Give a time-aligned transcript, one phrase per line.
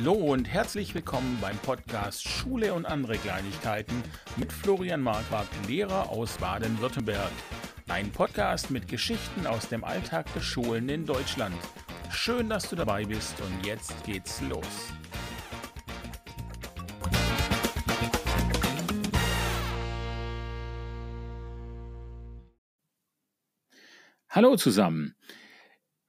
[0.00, 4.00] Hallo und herzlich willkommen beim Podcast Schule und andere Kleinigkeiten
[4.36, 7.32] mit Florian Marquardt, Lehrer aus Baden-Württemberg.
[7.88, 11.56] Ein Podcast mit Geschichten aus dem Alltag der Schulen in Deutschland.
[12.12, 14.92] Schön, dass du dabei bist und jetzt geht's los.
[24.28, 25.16] Hallo zusammen.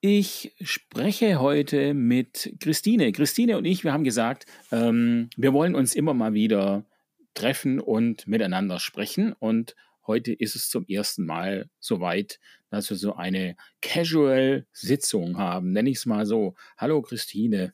[0.02, 3.12] Ich spreche heute mit Christine.
[3.12, 6.86] Christine und ich, wir haben gesagt, ähm, wir wollen uns immer mal wieder
[7.34, 9.34] treffen und miteinander sprechen.
[9.34, 9.76] Und
[10.08, 12.40] heute ist es zum ersten Mal soweit,
[12.70, 16.56] dass wir so eine Casual-Sitzung haben, nenne ich es mal so.
[16.78, 17.74] Hallo Christine.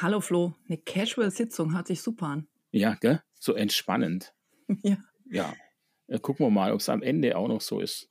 [0.00, 2.48] Hallo Flo, eine Casual-Sitzung hört sich super an.
[2.70, 3.22] Ja, gell?
[3.38, 4.32] so entspannend.
[4.82, 4.96] Ja.
[5.30, 5.54] Ja,
[6.06, 8.08] äh, gucken wir mal, ob es am Ende auch noch so ist.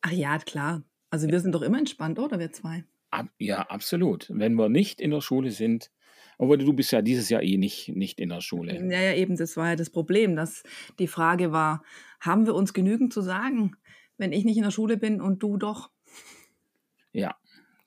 [0.00, 0.82] Ach ja, klar.
[1.10, 2.84] Also wir sind doch immer entspannt, oder wir zwei?
[3.10, 4.28] Ab, ja, absolut.
[4.32, 5.90] Wenn wir nicht in der Schule sind,
[6.38, 8.74] aber du bist ja dieses Jahr eh nicht, nicht in der Schule.
[8.74, 10.62] Ja, ja, eben, das war ja das Problem, dass
[10.98, 11.82] die Frage war,
[12.20, 13.72] haben wir uns genügend zu sagen,
[14.16, 15.90] wenn ich nicht in der Schule bin und du doch?
[17.12, 17.34] Ja,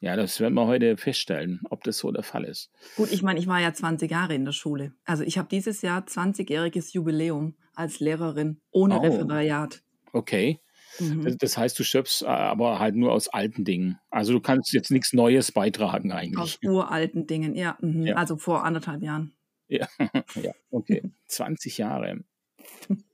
[0.01, 2.69] ja, das werden wir heute feststellen, ob das so der Fall ist.
[2.97, 4.93] Gut, ich meine, ich war ja 20 Jahre in der Schule.
[5.05, 9.01] Also ich habe dieses Jahr 20-jähriges Jubiläum als Lehrerin ohne Oh.
[9.01, 9.81] Referendariat.
[10.11, 10.59] Okay.
[10.99, 11.23] Mhm.
[11.23, 13.99] Das, das heißt, du schöpfst äh, aber halt nur aus alten Dingen.
[14.09, 16.59] Also du kannst jetzt nichts Neues beitragen Aus eigentlich.
[16.63, 18.07] uralten Dingen, ja, mhm.
[18.07, 18.15] Ja.
[18.15, 19.33] Also vor anderthalb Jahren.
[19.67, 19.87] Ja,
[20.35, 21.03] ja okay.
[21.27, 22.23] 20 Jahre.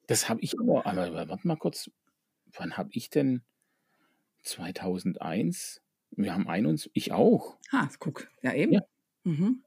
[0.08, 1.89] Das habe ich aber, aber warte mal kurz,
[2.58, 3.44] wann habe ich denn
[4.43, 5.81] 2001?
[6.11, 7.58] Wir haben 21, ich auch.
[7.71, 8.73] Ha, guck, ja eben.
[8.73, 8.81] Ja.
[9.23, 9.64] Mhm.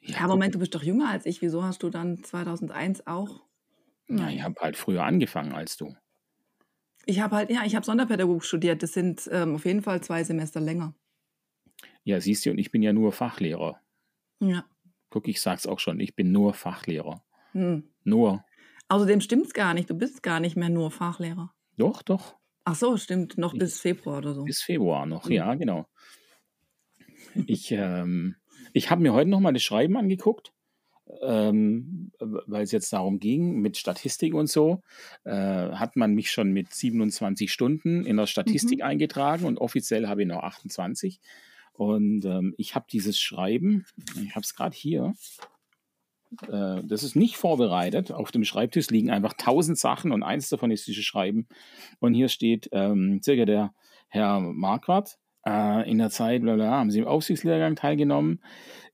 [0.00, 1.42] Ja, guck, Moment, du bist doch jünger als ich.
[1.42, 3.42] Wieso hast du dann 2001 auch?
[4.08, 5.94] Ja, ich habe halt früher angefangen als du.
[7.06, 8.82] Ich habe halt, ja, ich habe Sonderpädagogik studiert.
[8.82, 10.94] Das sind ähm, auf jeden Fall zwei Semester länger.
[12.04, 13.80] Ja, siehst du, und ich bin ja nur Fachlehrer.
[14.40, 14.64] Ja.
[15.10, 17.22] Guck, ich sag's auch schon, ich bin nur Fachlehrer.
[17.52, 17.84] Hm.
[18.04, 18.44] Nur.
[18.88, 19.88] Außerdem stimmt's gar nicht.
[19.90, 21.52] Du bist gar nicht mehr nur Fachlehrer.
[21.76, 22.36] Doch, doch.
[22.64, 23.38] Ach so, stimmt.
[23.38, 24.44] Noch Ich- bis Februar oder so.
[24.44, 25.32] Bis Februar noch, Mhm.
[25.32, 25.86] ja, genau.
[27.46, 28.36] Ich, ähm,
[28.72, 30.52] ich habe mir heute noch mal das Schreiben angeguckt,
[31.20, 34.82] ähm, weil es jetzt darum ging, mit Statistik und so,
[35.24, 38.84] äh, hat man mich schon mit 27 Stunden in der Statistik Mhm.
[38.84, 41.20] eingetragen und offiziell habe ich noch 28.
[41.74, 43.86] Und ähm, ich habe dieses Schreiben,
[44.22, 45.14] ich habe es gerade hier,
[46.48, 48.12] äh, das ist nicht vorbereitet.
[48.12, 51.46] Auf dem Schreibtisch liegen einfach tausend Sachen und eins davon ist dieses Schreiben.
[51.98, 53.74] Und hier steht ähm, circa der
[54.08, 55.18] Herr Marquardt.
[55.46, 58.40] Äh, in der Zeit bla bla, haben Sie im Aufsichtslehrgang teilgenommen.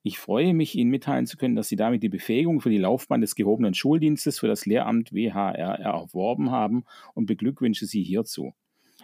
[0.02, 3.20] Ich freue mich, Ihnen mitteilen zu können, dass Sie damit die Befähigung für die Laufbahn
[3.20, 8.54] des gehobenen Schuldienstes für das Lehramt WHRR erworben haben und beglückwünsche Sie hierzu.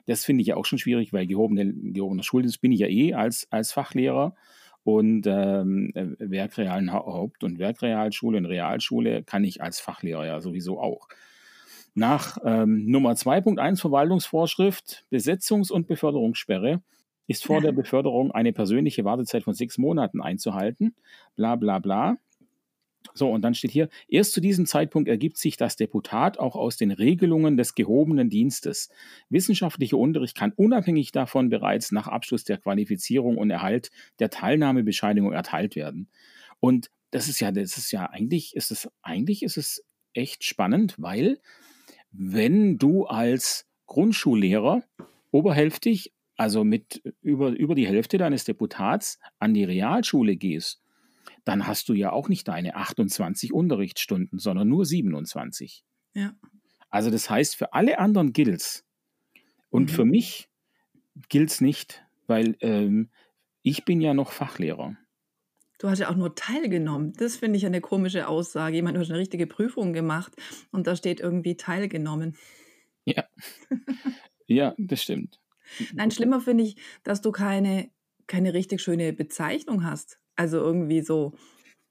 [0.07, 3.15] Das finde ich ja auch schon schwierig, weil gehobene, gehobener Schuldienst bin ich ja eh
[3.15, 4.35] als, als Fachlehrer
[4.83, 10.79] und ähm, äh, Werkrealen Haupt- und Werkrealschule und Realschule kann ich als Fachlehrer ja sowieso
[10.79, 11.09] auch.
[11.95, 16.83] Nach ähm, Nummer 2.1 Verwaltungsvorschrift Besetzungs- und Beförderungssperre
[17.27, 20.95] ist vor der Beförderung eine persönliche Wartezeit von sechs Monaten einzuhalten.
[21.37, 22.19] Bla bla bla.
[23.13, 26.77] So, und dann steht hier, erst zu diesem Zeitpunkt ergibt sich das Deputat auch aus
[26.77, 28.89] den Regelungen des gehobenen Dienstes.
[29.29, 35.77] Wissenschaftlicher Unterricht kann unabhängig davon bereits nach Abschluss der Qualifizierung und Erhalt der Teilnahmebescheinigung erteilt
[35.77, 36.09] werden.
[36.61, 40.95] Und das ist ja, das ist ja eigentlich, ist es, eigentlich ist es echt spannend,
[40.97, 41.39] weil
[42.11, 44.83] wenn du als Grundschullehrer
[45.31, 50.83] oberhälftig, also mit über, über die Hälfte deines Deputats an die Realschule gehst,
[51.45, 55.85] dann hast du ja auch nicht deine 28 Unterrichtsstunden, sondern nur 27.
[56.15, 56.33] Ja.
[56.91, 58.85] Also das heißt, für alle anderen gilt's.
[59.71, 59.95] Und Mhm.
[59.95, 60.49] für mich
[61.29, 63.11] gilt's nicht, weil ähm,
[63.63, 64.97] ich bin ja noch Fachlehrer.
[65.79, 67.13] Du hast ja auch nur teilgenommen.
[67.15, 68.77] Das finde ich eine komische Aussage.
[68.77, 70.33] Jemand hat eine richtige Prüfung gemacht
[70.71, 72.37] und da steht irgendwie teilgenommen.
[73.05, 73.25] Ja.
[74.47, 75.41] ja, das stimmt.
[75.95, 77.91] Nein, schlimmer finde ich, dass du keine,
[78.27, 80.19] keine richtig schöne Bezeichnung hast.
[80.37, 81.35] Also irgendwie so,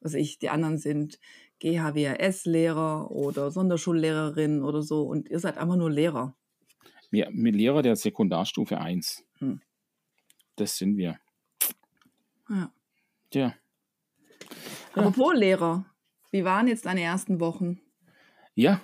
[0.02, 1.20] was ich, die anderen sind
[1.60, 6.36] GHWRS-Lehrer oder Sonderschullehrerin oder so und ihr seid einfach nur Lehrer.
[7.12, 9.24] Ja, mit Lehrer der Sekundarstufe 1.
[9.38, 9.62] Hm.
[10.56, 11.20] Das sind wir.
[12.50, 12.74] Ja.
[13.30, 13.56] Tja.
[14.94, 15.86] Apropos Lehrer,
[16.32, 17.80] wie waren jetzt deine ersten Wochen?
[18.56, 18.82] Ja.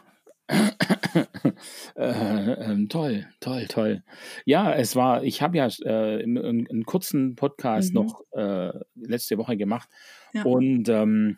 [1.99, 4.03] Äh, ähm, toll, toll, toll.
[4.45, 7.95] Ja, es war, ich habe ja äh, einen, einen kurzen Podcast Mhm.
[7.95, 9.89] noch äh, letzte Woche gemacht
[10.33, 10.43] Ja.
[10.43, 11.37] und ähm,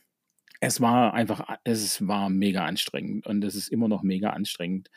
[0.60, 4.90] es war einfach, es war mega anstrengend und es ist immer noch mega anstrengend.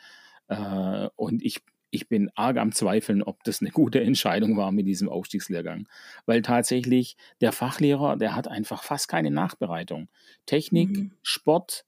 [0.47, 4.85] Äh, und ich, ich bin arg am Zweifeln, ob das eine gute Entscheidung war mit
[4.85, 5.87] diesem Aufstiegslehrgang.
[6.27, 10.09] Weil tatsächlich der Fachlehrer, der hat einfach fast keine Nachbereitung.
[10.45, 11.11] Technik, mhm.
[11.23, 11.85] Sport,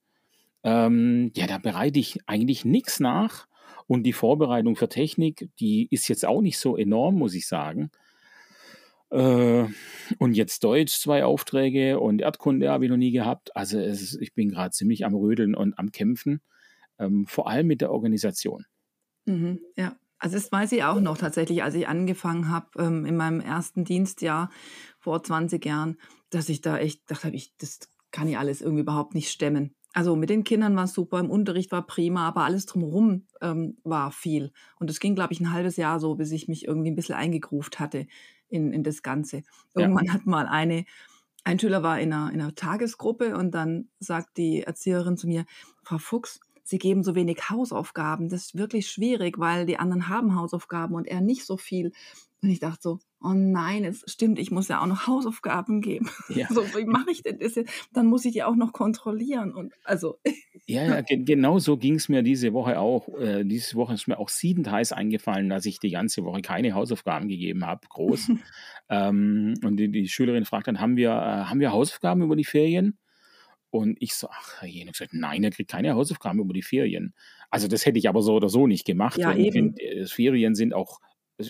[0.64, 3.47] ähm, ja, da bereite ich eigentlich nichts nach.
[3.88, 7.90] Und die Vorbereitung für Technik, die ist jetzt auch nicht so enorm, muss ich sagen.
[9.10, 9.66] Äh,
[10.20, 13.56] und jetzt Deutsch zwei Aufträge und Erdkunde habe ich noch nie gehabt.
[13.56, 16.42] Also ist, ich bin gerade ziemlich am Rödeln und am Kämpfen,
[17.00, 18.66] ähm, vor allem mit der Organisation.
[19.26, 23.16] Mhm, ja, also das weiß ich auch noch tatsächlich, als ich angefangen habe ähm, in
[23.16, 24.50] meinem ersten Dienstjahr
[25.00, 25.98] vor 20 Jahren,
[26.30, 27.80] dass ich da echt dachte, ich, das
[28.12, 29.76] kann ich alles irgendwie überhaupt nicht stemmen.
[29.98, 33.78] Also mit den Kindern war es super, im Unterricht war prima, aber alles drumherum ähm,
[33.84, 34.52] war viel.
[34.80, 37.16] Und es ging, glaube ich, ein halbes Jahr so, bis ich mich irgendwie ein bisschen
[37.16, 38.06] eingegruft hatte
[38.48, 39.42] in, in das Ganze.
[39.74, 40.14] Irgendwann ja.
[40.14, 40.86] hat mal eine,
[41.44, 45.48] ein Schüler war in einer, in einer Tagesgruppe und dann sagt die Erzieherin zu mir,
[45.82, 48.30] Frau Fuchs, Sie geben so wenig Hausaufgaben.
[48.30, 51.92] Das ist wirklich schwierig, weil die anderen haben Hausaufgaben und er nicht so viel.
[52.44, 56.10] Und ich dachte so, oh nein, es stimmt, ich muss ja auch noch Hausaufgaben geben.
[56.30, 56.48] Ja.
[56.50, 57.72] So, wie mache ich denn das jetzt?
[57.94, 59.54] Dann muss ich die auch noch kontrollieren.
[59.54, 60.20] Und also.
[60.70, 63.08] Ja, ja, ge genau so ging es mir diese Woche auch.
[63.18, 66.74] Äh, diese Woche ist mir auch siedend heiß eingefallen, dass ich die ganze Woche keine
[66.74, 68.32] Hausaufgaben gegeben habe, groß.
[68.90, 72.44] ähm, und die, die, Schülerin fragt dann, haben wir, äh, haben wir Hausaufgaben über die
[72.44, 72.98] Ferien?
[73.70, 77.14] Und ich so, ach, Jene, gesagt, nein, er kriegt keine Hausaufgaben über die Ferien.
[77.50, 79.18] Also das hätte ich aber so oder so nicht gemacht.
[79.18, 79.74] Ja, eben.
[79.76, 81.00] Find, äh, Ferien sind auch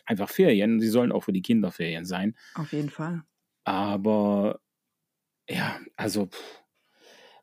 [0.05, 0.79] einfach Ferien.
[0.79, 2.35] Sie sollen auch für die Kinder Ferien sein.
[2.55, 3.23] Auf jeden Fall.
[3.63, 4.59] Aber
[5.49, 6.29] ja, also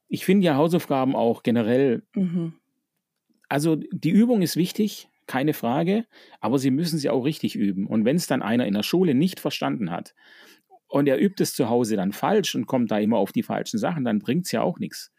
[0.09, 2.07] ich finde ja Hausaufgaben auch generell.
[2.15, 2.55] Mhm.
[3.49, 6.07] Also die Übung ist wichtig, keine Frage,
[6.41, 7.87] aber sie müssen sie auch richtig üben.
[7.87, 10.15] Und wenn es dann einer in der Schule nicht verstanden hat
[10.89, 13.79] und er übt es zu Hause dann falsch und kommt da immer auf die falschen
[13.79, 15.13] Sachen, dann bringt es ja auch nichts.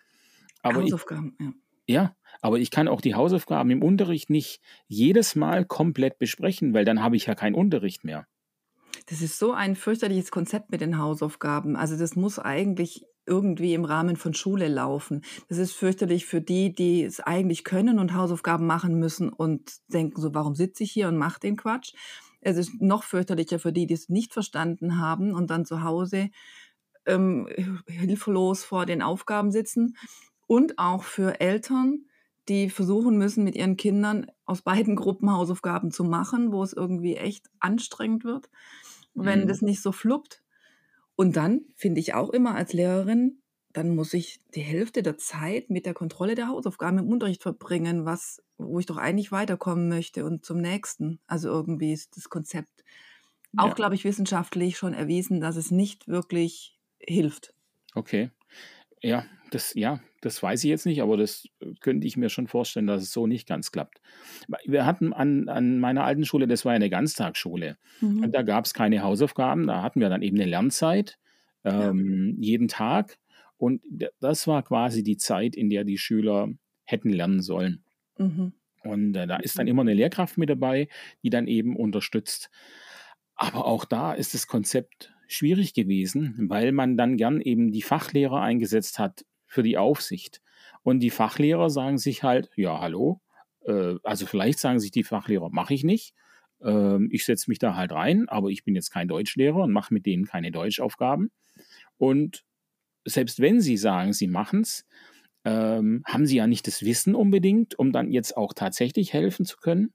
[0.63, 1.54] Hausaufgaben, ich, ja.
[1.88, 6.85] Ja, aber ich kann auch die Hausaufgaben im Unterricht nicht jedes Mal komplett besprechen, weil
[6.85, 8.27] dann habe ich ja keinen Unterricht mehr.
[9.07, 11.75] Das ist so ein fürchterliches Konzept mit den Hausaufgaben.
[11.75, 15.23] Also das muss eigentlich irgendwie im Rahmen von Schule laufen.
[15.49, 20.21] Das ist fürchterlich für die, die es eigentlich können und Hausaufgaben machen müssen und denken
[20.21, 21.93] so, warum sitze ich hier und mache den Quatsch?
[22.41, 26.29] Es ist noch fürchterlicher für die, die es nicht verstanden haben und dann zu Hause
[27.05, 27.47] ähm,
[27.87, 29.97] hilflos vor den Aufgaben sitzen.
[30.47, 32.05] Und auch für Eltern,
[32.47, 37.15] die versuchen müssen, mit ihren Kindern aus beiden Gruppen Hausaufgaben zu machen, wo es irgendwie
[37.15, 38.50] echt anstrengend wird,
[39.13, 39.47] wenn mhm.
[39.47, 40.42] das nicht so fluppt.
[41.15, 45.69] Und dann finde ich auch immer als Lehrerin, dann muss ich die Hälfte der Zeit
[45.69, 50.25] mit der Kontrolle der Hausaufgaben im Unterricht verbringen, was, wo ich doch eigentlich weiterkommen möchte
[50.25, 51.19] und zum nächsten.
[51.27, 52.86] Also irgendwie ist das Konzept
[53.57, 53.74] auch, ja.
[53.74, 57.53] glaube ich, wissenschaftlich schon erwiesen, dass es nicht wirklich hilft.
[57.94, 58.31] Okay.
[59.01, 61.47] Ja, das, ja, das weiß ich jetzt nicht, aber das
[61.80, 64.01] könnte ich mir schon vorstellen, dass es so nicht ganz klappt.
[64.65, 67.77] Wir hatten an, an meiner alten Schule, das war eine Ganztagsschule.
[68.01, 68.31] Mhm.
[68.31, 71.18] Da gab es keine Hausaufgaben, da hatten wir dann eben eine Lernzeit
[71.63, 72.47] ähm, ja.
[72.47, 73.18] jeden Tag.
[73.57, 73.81] Und
[74.19, 76.50] das war quasi die Zeit, in der die Schüler
[76.83, 77.83] hätten lernen sollen.
[78.18, 78.53] Mhm.
[78.83, 80.88] Und äh, da ist dann immer eine Lehrkraft mit dabei,
[81.24, 82.50] die dann eben unterstützt.
[83.36, 88.42] Aber auch da ist das Konzept schwierig gewesen, weil man dann gern eben die Fachlehrer
[88.42, 89.25] eingesetzt hat
[89.56, 90.42] für die Aufsicht.
[90.84, 93.22] Und die Fachlehrer sagen sich halt, ja, hallo,
[93.66, 96.13] äh, also vielleicht sagen sich die Fachlehrer, mache ich nicht.
[96.62, 99.94] Äh, ich setze mich da halt rein, aber ich bin jetzt kein Deutschlehrer und mache
[99.94, 101.31] mit denen keine Deutschaufgaben.
[101.97, 102.44] Und
[103.06, 104.85] selbst wenn sie sagen, sie machen es,
[105.45, 109.56] ähm, haben sie ja nicht das Wissen unbedingt, um dann jetzt auch tatsächlich helfen zu
[109.56, 109.94] können.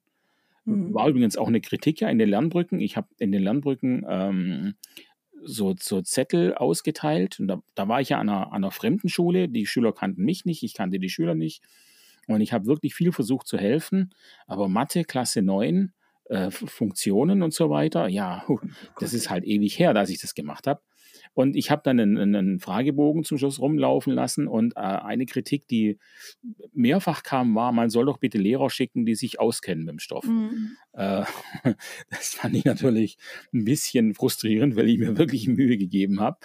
[0.64, 0.94] Mhm.
[0.94, 2.80] War übrigens auch eine Kritik ja in den Lernbrücken.
[2.80, 4.74] Ich habe in den Lernbrücken ähm,
[5.44, 7.40] so, so Zettel ausgeteilt.
[7.40, 9.48] Und da, da war ich ja an einer, an einer fremden Schule.
[9.48, 11.62] Die Schüler kannten mich nicht, ich kannte die Schüler nicht.
[12.26, 14.14] Und ich habe wirklich viel versucht zu helfen.
[14.46, 15.92] Aber Mathe, Klasse 9,
[16.26, 18.44] äh, Funktionen und so weiter, ja,
[18.98, 20.80] das ist halt ewig her, dass ich das gemacht habe.
[21.40, 25.66] Und ich habe dann einen, einen, Fragebogen zum Schluss rumlaufen lassen und äh, eine Kritik,
[25.68, 25.98] die
[26.74, 30.26] mehrfach kam, war, man soll doch bitte Lehrer schicken, die sich auskennen mit dem Stoff.
[30.26, 30.76] Mhm.
[30.92, 31.24] Äh,
[32.10, 33.16] das fand ich natürlich
[33.54, 36.36] ein bisschen frustrierend, weil ich mir wirklich Mühe gegeben habe.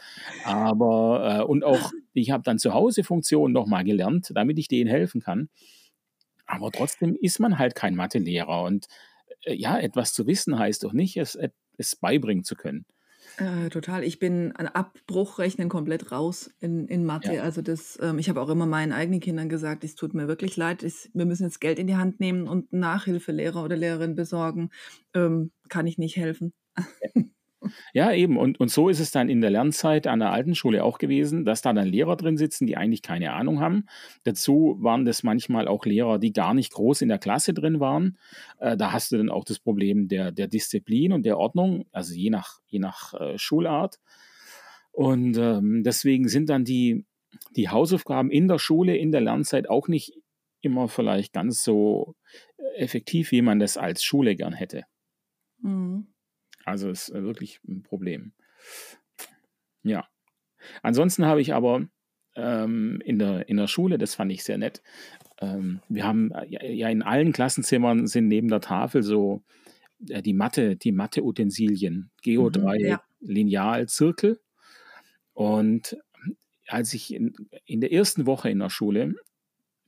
[0.46, 4.90] Aber, äh, und auch, ich habe dann zu Hause Funktionen nochmal gelernt, damit ich denen
[4.90, 5.50] helfen kann.
[6.46, 8.86] Aber trotzdem ist man halt kein Mathelehrer und
[9.42, 11.38] äh, ja, etwas zu wissen heißt doch nicht, es,
[11.78, 12.86] es beibringen zu können.
[13.38, 14.04] Äh, total.
[14.04, 17.36] Ich bin an Abbruchrechnen komplett raus in, in Mathe.
[17.36, 17.44] Ja.
[17.44, 20.56] Also das, ähm, ich habe auch immer meinen eigenen Kindern gesagt, es tut mir wirklich
[20.56, 24.70] leid, ich, wir müssen jetzt Geld in die Hand nehmen und Nachhilfelehrer oder Lehrerin besorgen.
[25.14, 26.54] Ähm, kann ich nicht helfen.
[26.78, 27.24] Ja,
[28.12, 28.38] eben.
[28.38, 31.46] Und, und so ist es dann in der Lernzeit an der alten Schule auch gewesen,
[31.46, 33.86] dass da dann Lehrer drin sitzen, die eigentlich keine Ahnung haben.
[34.24, 38.18] Dazu waren das manchmal auch Lehrer, die gar nicht groß in der Klasse drin waren.
[38.60, 42.14] Äh, da hast du dann auch das Problem der, der Disziplin und der Ordnung, also
[42.14, 44.00] je nach, je nach äh, Schulart.
[44.92, 47.06] Und ähm, deswegen sind dann die,
[47.56, 50.14] die Hausaufgaben in der Schule, in der Lernzeit auch nicht
[50.62, 52.16] immer vielleicht ganz so
[52.76, 54.84] effektiv, wie man das als Schule gern hätte.
[56.66, 58.34] Also ist äh, wirklich ein Problem.
[59.84, 60.08] Ja.
[60.82, 61.88] Ansonsten habe ich aber
[62.36, 64.82] ähm, in, der, in der Schule, das fand ich sehr nett,
[65.40, 69.44] ähm, wir haben äh, ja in allen Klassenzimmern sind neben der Tafel so
[70.10, 73.04] äh, die Mathe, die Mathe-Utensilien, Geodreieck, mhm, ja.
[73.22, 74.40] Lineal, Zirkel.
[75.34, 75.98] Und
[76.68, 79.16] als ich in, in der ersten Woche in der Schule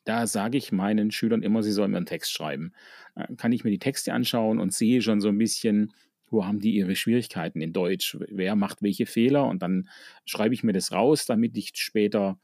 [0.08, 2.72] da sage ich meinen Schülern immer, sie sollen mir einen Text schreiben.
[3.16, 5.92] Dann kann ich mir die Texte anschauen und sehe schon so ein bisschen,
[6.30, 9.90] wo haben die ihre Schwierigkeiten in Deutsch, wer macht welche Fehler und dann
[10.26, 12.40] schreibe ich mir das raus, damit ich später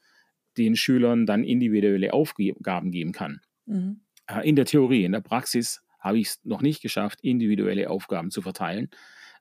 [0.57, 3.41] den Schülern dann individuelle Aufgaben geben kann.
[3.65, 4.01] Mhm.
[4.27, 8.29] Äh, in der Theorie, in der Praxis habe ich es noch nicht geschafft, individuelle Aufgaben
[8.29, 8.89] zu verteilen,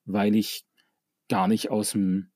[0.05, 0.65] weil ich
[1.29, 2.31] gar nicht aus dem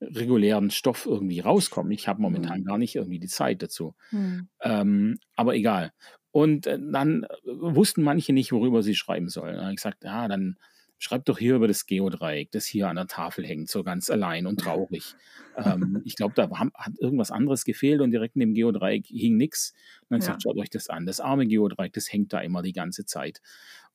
[0.00, 1.92] regulären Stoff irgendwie rauskommen.
[1.92, 2.64] Ich habe momentan mhm.
[2.64, 3.94] gar nicht irgendwie die Zeit dazu.
[4.10, 4.48] Mhm.
[4.62, 5.92] Ähm, aber egal.
[6.30, 9.54] Und äh, dann äh, wussten manche nicht, worüber sie schreiben sollen.
[9.54, 10.56] Dann habe ich gesagt, ja, dann
[11.00, 14.46] schreib doch hier über das Geodreieck, das hier an der Tafel hängt, so ganz allein
[14.46, 15.16] und traurig.
[15.56, 19.72] ähm, ich glaube, da hat irgendwas anderes gefehlt und direkt neben dem Geodreieck hing nichts.
[20.02, 20.26] Und dann ja.
[20.26, 21.06] gesagt, schaut euch das an.
[21.06, 23.40] Das arme Geodreieck, das hängt da immer die ganze Zeit.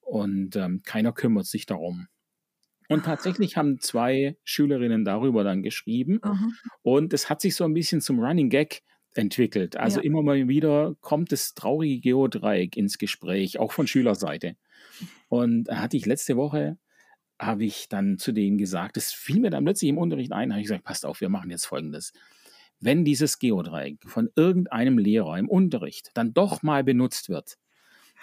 [0.01, 2.07] Und ähm, keiner kümmert sich darum.
[2.89, 6.19] Und tatsächlich haben zwei Schülerinnen darüber dann geschrieben.
[6.23, 6.49] Aha.
[6.81, 8.81] Und es hat sich so ein bisschen zum Running Gag
[9.13, 9.77] entwickelt.
[9.77, 10.05] Also ja.
[10.05, 14.55] immer mal wieder kommt das traurige Geodreieck ins Gespräch, auch von Schülerseite.
[15.29, 16.77] Und da hatte ich letzte Woche,
[17.39, 20.61] habe ich dann zu denen gesagt, das fiel mir dann plötzlich im Unterricht ein, habe
[20.61, 22.13] ich gesagt, passt auf, wir machen jetzt Folgendes.
[22.79, 27.57] Wenn dieses Geodreieck von irgendeinem Lehrer im Unterricht dann doch mal benutzt wird,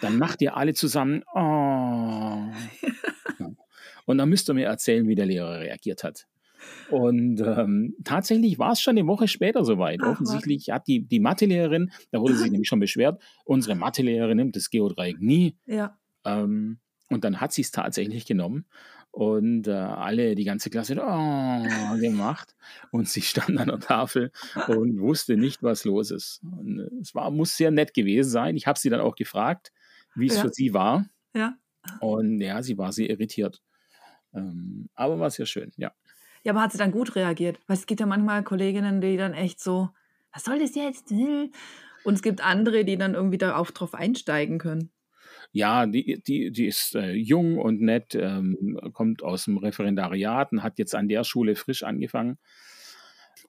[0.00, 2.50] dann macht ihr alle zusammen, oh.
[4.04, 6.26] Und dann müsst ihr mir erzählen, wie der Lehrer reagiert hat.
[6.90, 10.00] Und ähm, tatsächlich war es schon eine Woche später soweit.
[10.02, 14.56] Ach, Offensichtlich hat die, die Mathelehrerin, da wurde sie nämlich schon beschwert, unsere Mathelehrerin nimmt
[14.56, 15.56] das Geodreieck nie.
[15.66, 15.98] Ja.
[16.24, 16.78] Ähm,
[17.10, 18.66] und dann hat sie es tatsächlich genommen
[19.12, 22.56] und äh, alle, die ganze Klasse, oh, gemacht.
[22.90, 24.32] Und sie stand an der Tafel
[24.68, 26.40] und wusste nicht, was los ist.
[26.42, 28.56] Und es war, muss sehr nett gewesen sein.
[28.56, 29.70] Ich habe sie dann auch gefragt,
[30.14, 30.42] wie es ja.
[30.42, 31.06] für sie war.
[31.34, 31.54] Ja.
[32.00, 33.62] Und ja, sie war sehr irritiert.
[34.34, 35.92] Ähm, aber war sehr schön, ja.
[36.42, 37.60] Ja, aber hat sie dann gut reagiert?
[37.66, 39.90] Weil es gibt ja manchmal Kolleginnen, die dann echt so,
[40.32, 41.10] was soll das jetzt?
[41.10, 44.90] Und es gibt andere, die dann irgendwie da auch drauf einsteigen können.
[45.52, 50.62] Ja, die, die, die ist äh, jung und nett, ähm, kommt aus dem Referendariat und
[50.62, 52.38] hat jetzt an der Schule frisch angefangen.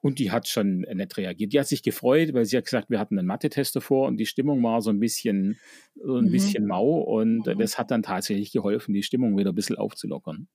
[0.01, 1.53] Und die hat schon nett reagiert.
[1.53, 4.25] Die hat sich gefreut, weil sie hat gesagt, wir hatten einen Mathe-Test davor und die
[4.25, 5.57] Stimmung war so ein bisschen,
[5.95, 6.31] so ein mhm.
[6.31, 7.57] bisschen mau und mhm.
[7.57, 10.49] das hat dann tatsächlich geholfen, die Stimmung wieder ein bisschen aufzulockern.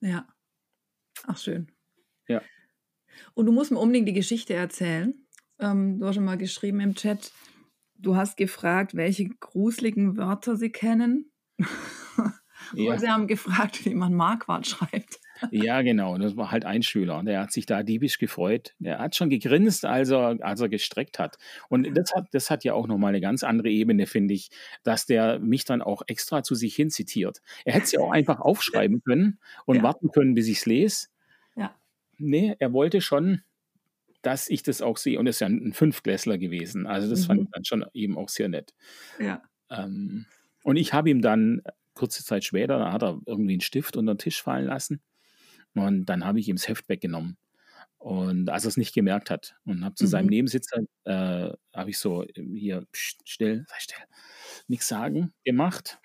[0.00, 0.26] Ja.
[1.26, 1.68] Ach, schön.
[2.28, 2.40] Ja.
[3.34, 5.14] Und du musst mir unbedingt die Geschichte erzählen.
[5.58, 7.30] Ähm, du hast schon mal geschrieben im Chat,
[8.04, 11.30] du hast gefragt, welche gruseligen Wörter sie kennen.
[12.74, 12.92] ja.
[12.92, 15.20] Und sie haben gefragt, wie man Marquardt schreibt.
[15.50, 16.16] Ja, genau.
[16.16, 17.22] Das war halt ein Schüler.
[17.24, 18.74] Der hat sich da diebisch gefreut.
[18.78, 21.38] Der hat schon gegrinst, als er, als er gestreckt hat.
[21.68, 24.50] Und das hat, das hat ja auch nochmal eine ganz andere Ebene, finde ich,
[24.84, 27.42] dass der mich dann auch extra zu sich hin zitiert.
[27.64, 29.82] Er hätte es ja auch einfach aufschreiben können und ja.
[29.82, 31.06] warten können, bis ich es lese.
[31.56, 31.74] Ja.
[32.16, 33.42] Nee, er wollte schon,
[34.24, 35.18] dass ich das auch sehe.
[35.18, 36.86] Und ist ja ein Fünfklässler gewesen.
[36.86, 37.26] Also das mhm.
[37.26, 38.74] fand ich dann schon eben auch sehr nett.
[39.18, 39.42] Ja.
[39.70, 40.26] Ähm,
[40.62, 41.62] und ich habe ihm dann
[41.94, 45.00] kurze Zeit später, da hat er irgendwie einen Stift unter den Tisch fallen lassen.
[45.74, 47.36] Und dann habe ich ihm das Heft weggenommen.
[47.98, 50.08] Und als er es nicht gemerkt hat und habe zu mhm.
[50.08, 54.04] seinem Nebensitzer, äh, habe ich so ähm, hier, pst, still, sei still,
[54.68, 55.98] nichts sagen gemacht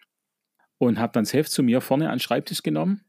[0.77, 3.03] und habe dann das Heft zu mir vorne an den Schreibtisch genommen.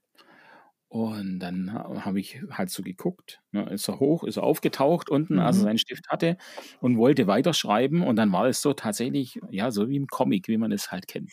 [0.90, 5.34] Und dann habe ich halt so geguckt, ne, ist er hoch, ist er aufgetaucht unten,
[5.34, 5.40] mhm.
[5.40, 6.36] als er seinen Stift hatte
[6.80, 8.02] und wollte weiterschreiben.
[8.02, 11.06] Und dann war es so tatsächlich, ja, so wie im Comic, wie man es halt
[11.06, 11.30] kennt.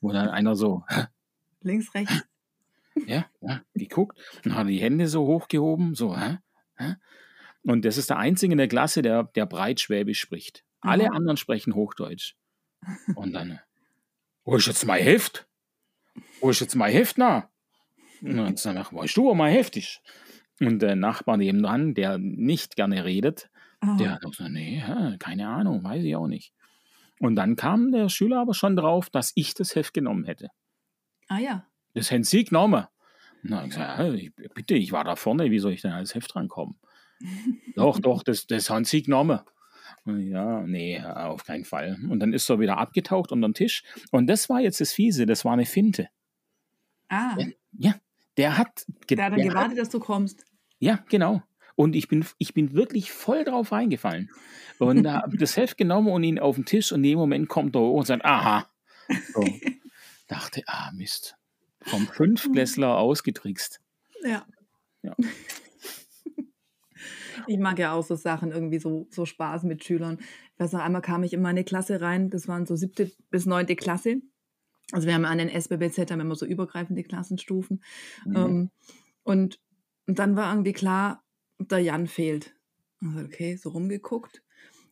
[0.00, 0.82] Wo dann einer so,
[1.60, 2.24] links, rechts,
[3.06, 6.38] ja, ja, geguckt und hat die Hände so hochgehoben, so, hä?
[6.76, 6.94] hä?
[7.64, 10.64] Und das ist der Einzige in der Klasse, der, der breit Schwäbisch spricht.
[10.80, 11.16] Alle mhm.
[11.16, 12.34] anderen sprechen Hochdeutsch.
[13.14, 13.60] Und dann,
[14.44, 15.46] wo ist jetzt mein Heft?
[16.40, 17.50] Wo ist jetzt mein Heft na?
[18.22, 20.00] Und dann sag ich, du, wo mein Heft ist?
[20.60, 23.96] Und der Nachbar nebenan, der nicht gerne redet, Aha.
[23.98, 24.82] der hat gesagt, nee,
[25.18, 26.52] keine Ahnung, weiß ich auch nicht.
[27.20, 30.48] Und dann kam der Schüler aber schon drauf, dass ich das Heft genommen hätte.
[31.28, 31.66] Ah ja.
[31.94, 32.86] Das haben sie genommen.
[33.42, 36.14] Na, ich gesagt, "Hä, ich, bitte, ich war da vorne, wie soll ich denn als
[36.14, 36.78] Heft rankommen?
[37.76, 39.40] doch, doch, das, das haben sie genommen.
[40.04, 41.98] Ja, nee, auf keinen Fall.
[42.08, 43.82] Und dann ist er wieder abgetaucht unter den Tisch.
[44.10, 46.08] Und das war jetzt das Fiese, das war eine Finte.
[47.08, 47.36] Ah,
[47.72, 47.94] Ja,
[48.36, 48.84] der hat.
[49.06, 50.44] ge- der hat dann der hat- gewartet, dass du kommst.
[50.78, 51.42] Ja, genau.
[51.74, 54.30] Und ich bin, ich bin wirklich voll drauf reingefallen.
[54.78, 57.18] Und da habe ich das Heft genommen und ihn auf den Tisch und in dem
[57.18, 58.66] Moment kommt er hoch und sagt, aha.
[59.34, 59.44] So.
[60.28, 61.36] Dachte, ah, Mist.
[61.82, 63.80] Vom Fünftklässler ausgetrickst.
[64.24, 64.44] Ja.
[65.02, 65.14] Ja.
[67.48, 70.18] Ich mag ja auch so Sachen, irgendwie so, so Spaß mit Schülern.
[70.54, 73.46] Ich weiß noch, einmal kam ich in meine Klasse rein, das waren so siebte bis
[73.46, 74.16] neunte Klasse.
[74.92, 77.82] Also wir haben an den SBBZ haben immer so übergreifende Klassenstufen.
[78.24, 78.36] Mhm.
[78.36, 78.70] Ähm,
[79.24, 79.60] und,
[80.06, 81.24] und dann war irgendwie klar,
[81.58, 82.54] der Jan fehlt.
[83.00, 84.42] Also okay, so rumgeguckt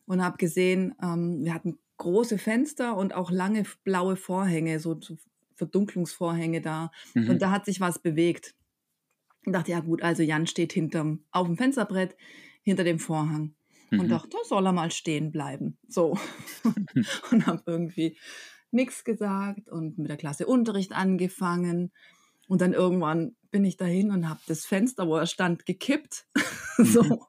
[0.05, 5.17] und habe gesehen, ähm, wir hatten große Fenster und auch lange blaue Vorhänge, so, so
[5.55, 6.91] Verdunklungsvorhänge da.
[7.13, 7.29] Mhm.
[7.31, 8.55] Und da hat sich was bewegt.
[9.45, 12.15] Und dachte, ja gut, also Jan steht hinterm, auf dem Fensterbrett,
[12.63, 13.55] hinter dem Vorhang.
[13.91, 14.09] Und Mhm.
[14.09, 15.77] dachte, da soll er mal stehen bleiben.
[15.87, 16.17] So.
[17.31, 18.17] und habe irgendwie
[18.75, 21.91] nichts gesagt und mit der Klasse Unterricht angefangen.
[22.47, 26.27] Und dann irgendwann bin ich dahin und habe das Fenster, wo er stand, gekippt.
[26.77, 27.25] so.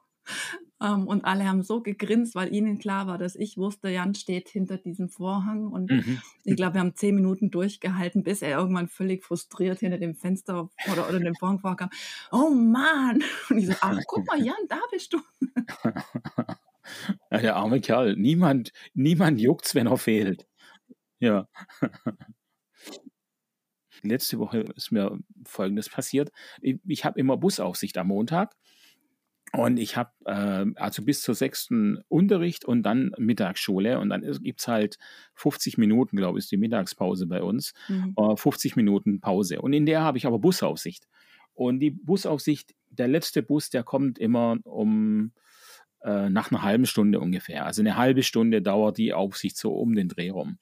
[0.79, 4.47] Ähm, und alle haben so gegrinst, weil ihnen klar war, dass ich wusste, Jan steht
[4.49, 5.67] hinter diesem Vorhang.
[5.71, 6.21] Und Mhm.
[6.43, 10.69] ich glaube, wir haben zehn Minuten durchgehalten, bis er irgendwann völlig frustriert hinter dem Fenster
[10.91, 11.89] oder, oder dem Vorhang vorkam.
[12.31, 13.23] Oh Mann!
[13.49, 15.19] Und ich so, ach, guck mal, Jan, da bist du.
[17.31, 18.15] Ja, der arme Kerl.
[18.15, 20.47] Niemand, niemand juckt's, wenn er fehlt.
[21.19, 21.47] Ja.
[24.03, 26.31] Letzte Woche ist mir Folgendes passiert.
[26.61, 28.55] Ich, ich habe immer Busaufsicht am Montag.
[29.53, 33.99] Und ich habe äh, also bis zur sechsten Unterricht und dann Mittagsschule.
[33.99, 34.97] Und dann gibt es halt
[35.35, 37.73] 50 Minuten, glaube ich, ist die Mittagspause bei uns.
[37.87, 38.13] Mhm.
[38.17, 39.61] äh, 50 Minuten Pause.
[39.61, 41.07] Und in der habe ich aber Busaufsicht.
[41.53, 45.31] Und die Busaufsicht, der letzte Bus, der kommt immer um
[46.03, 47.65] äh, nach einer halben Stunde ungefähr.
[47.65, 50.59] Also eine halbe Stunde dauert die Aufsicht so um den Dreh rum.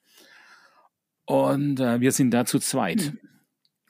[1.26, 3.02] Und äh, wir sind da zu zweit.
[3.02, 3.18] Hm.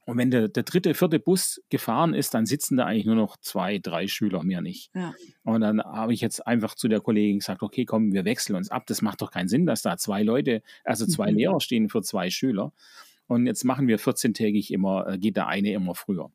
[0.06, 3.36] Und wenn der, der dritte, vierte Bus gefahren ist, dann sitzen da eigentlich nur noch
[3.38, 4.90] zwei, drei Schüler, mehr nicht.
[4.94, 5.12] Ja.
[5.42, 8.70] Und dann habe ich jetzt einfach zu der Kollegin gesagt, okay, komm, wir wechseln uns
[8.70, 8.84] ab.
[8.86, 11.38] Das macht doch keinen Sinn, dass da zwei Leute, also zwei Mhm.
[11.38, 12.72] Lehrer stehen für zwei Schüler.
[13.26, 16.30] Und jetzt machen wir 14-tägig immer, äh, geht der eine immer früher.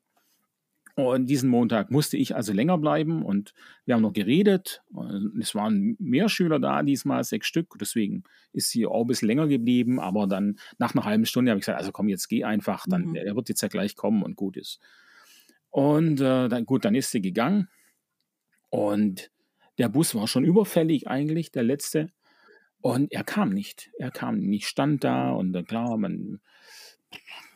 [0.94, 3.54] Und diesen Montag musste ich also länger bleiben und
[3.86, 4.82] wir haben noch geredet.
[4.92, 7.76] Und Es waren mehr Schüler da, diesmal sechs Stück.
[7.80, 9.98] Deswegen ist sie auch ein bisschen länger geblieben.
[9.98, 12.84] Aber dann nach einer halben Stunde habe ich gesagt, also komm, jetzt geh einfach.
[12.86, 13.14] Dann, Mhm.
[13.14, 14.80] Er wird jetzt ja gleich kommen und gut ist.
[15.70, 17.68] Und äh, dann, gut, dann ist sie gegangen.
[18.68, 19.30] Und
[19.78, 22.10] der Bus war schon überfällig eigentlich, der letzte.
[22.82, 23.90] Und er kam nicht.
[23.98, 26.40] Er kam nicht, stand da und dann klar, man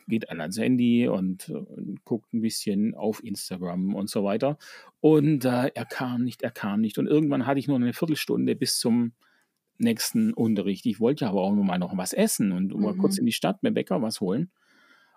[0.08, 1.62] geht an ans Handy und, äh,
[2.04, 4.58] guckt ein bisschen auf Instagram und so weiter.
[5.00, 6.98] Und äh, er kam nicht, er kam nicht.
[6.98, 9.12] Und irgendwann hatte ich nur eine Viertelstunde bis zum
[9.78, 10.86] nächsten Unterricht.
[10.86, 12.98] Ich wollte aber auch nur mal noch was essen und mal Mhm.
[12.98, 14.50] kurz in die Stadt mit Bäcker was holen.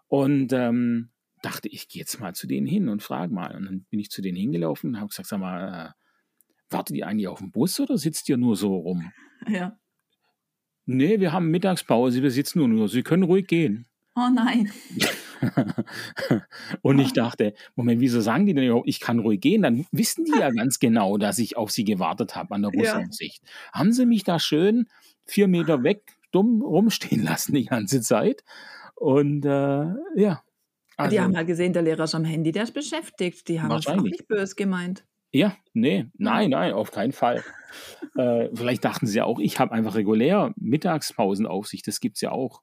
[0.08, 1.10] Und ähm,
[1.42, 3.56] dachte, ich gehe jetzt mal zu denen hin und frage mal.
[3.56, 7.08] Und dann bin ich zu denen hingelaufen und habe gesagt, sag mal, äh, wartet ihr
[7.08, 9.12] eigentlich auf den Bus oder sitzt ihr nur so rum?
[9.48, 9.78] ja.
[10.92, 12.90] Nee, wir haben Mittagspause, wir sitzen nur nur.
[12.90, 13.86] Sie können ruhig gehen.
[14.16, 14.72] Oh nein.
[16.82, 19.62] und ich dachte, Moment, wieso sagen die denn überhaupt, ich kann ruhig gehen?
[19.62, 22.96] Dann wissen die ja ganz genau, dass ich auf sie gewartet habe an der Ja.
[22.96, 23.44] Busansicht.
[23.74, 24.88] Haben sie mich da schön
[25.26, 28.44] vier Meter weg dumm rumstehen lassen die ganze Zeit?
[28.96, 30.44] Und äh, ja.
[30.98, 33.48] Also, die haben halt gesehen, der Lehrer ist am Handy, der ist beschäftigt.
[33.48, 34.12] Die haben es auch Wahrscheinlich.
[34.12, 35.06] nicht böse gemeint.
[35.32, 37.42] ja, nee, nein, nein, auf keinen Fall.
[38.18, 42.32] äh, vielleicht dachten sie ja auch, ich habe einfach regulär Mittagspausenaufsicht, das gibt es ja
[42.32, 42.62] auch.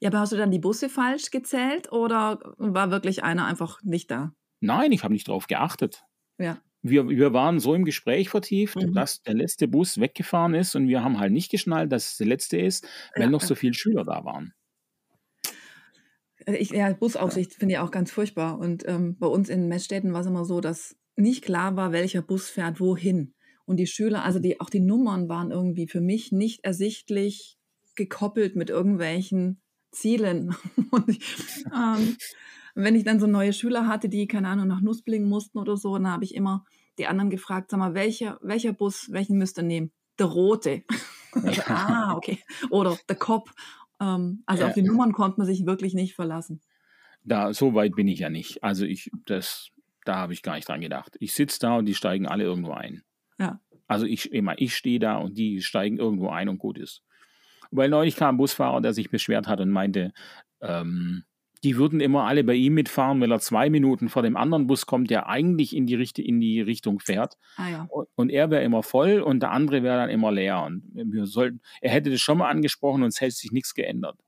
[0.00, 4.10] Ja, aber hast du dann die Busse falsch gezählt oder war wirklich einer einfach nicht
[4.10, 4.32] da?
[4.60, 6.04] Nein, ich habe nicht drauf geachtet.
[6.38, 6.60] Ja.
[6.82, 8.92] wir, wir waren so im Gespräch vertieft, Mhm.
[8.94, 12.26] dass der letzte Bus weggefahren ist und wir haben halt nicht geschnallt, dass es der
[12.28, 14.54] letzte ist, weil Ja, noch so viele Schüler da waren.
[16.46, 18.58] Ich, ja, Busaufsicht finde ich auch ganz furchtbar.
[18.58, 22.22] Und ähm, bei uns in Messstädten war es immer so, dass nicht klar war, welcher
[22.22, 23.34] Bus fährt wohin.
[23.64, 27.58] Und die Schüler, also die, auch die Nummern waren irgendwie für mich nicht ersichtlich
[27.96, 29.60] gekoppelt mit irgendwelchen
[29.96, 30.54] Zielen.
[30.90, 31.20] Und ich,
[31.74, 32.16] ähm,
[32.74, 35.94] wenn ich dann so neue Schüler hatte, die, keine Ahnung, nach Nussblingen mussten oder so,
[35.94, 36.64] dann habe ich immer
[36.98, 39.92] die anderen gefragt, sag mal, welcher, welcher Bus, welchen müsst ihr nehmen?
[40.18, 40.82] Der rote.
[41.66, 42.38] ah, okay.
[42.70, 43.50] Oder der Cop.
[44.00, 44.68] Ähm, also Ja.
[44.68, 46.60] auf die Nummern konnte man sich wirklich nicht verlassen.
[47.24, 48.62] Da, so weit bin ich ja nicht.
[48.62, 49.70] Also ich, das,
[50.04, 51.16] da habe ich gar nicht dran gedacht.
[51.18, 53.02] Ich sitze da und die steigen alle irgendwo ein.
[53.38, 53.60] Ja.
[53.86, 57.02] Also ich, immer, ich stehe da und die steigen irgendwo ein und gut ist.
[57.70, 60.12] Weil neulich kam ein Busfahrer, der sich beschwert hat und meinte,
[60.60, 61.24] ähm,
[61.64, 64.86] die würden immer alle bei ihm mitfahren, weil er zwei Minuten vor dem anderen Bus
[64.86, 67.36] kommt, der eigentlich in die, Richt in die Richtung fährt.
[67.56, 67.88] Ah ja.
[68.14, 70.62] Und, er wäre immer voll und der andere wäre dann immer leer.
[70.62, 74.18] Und wir sollten, er hätte das schon mal angesprochen und es hätte sich nichts geändert.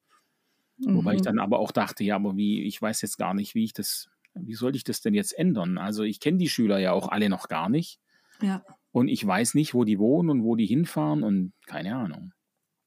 [0.79, 1.25] Wobei ich Mhm.
[1.25, 4.09] dann aber auch dachte, ja, aber wie, ich weiß jetzt gar nicht, wie ich das,
[4.35, 5.77] wie soll ich das denn jetzt ändern?
[5.77, 7.99] Also ich kenne die Schüler ja auch alle noch gar nicht.
[8.41, 8.65] Ja.
[8.93, 12.33] Und ich weiß nicht, wo die wohnen und wo die hinfahren und keine Ahnung.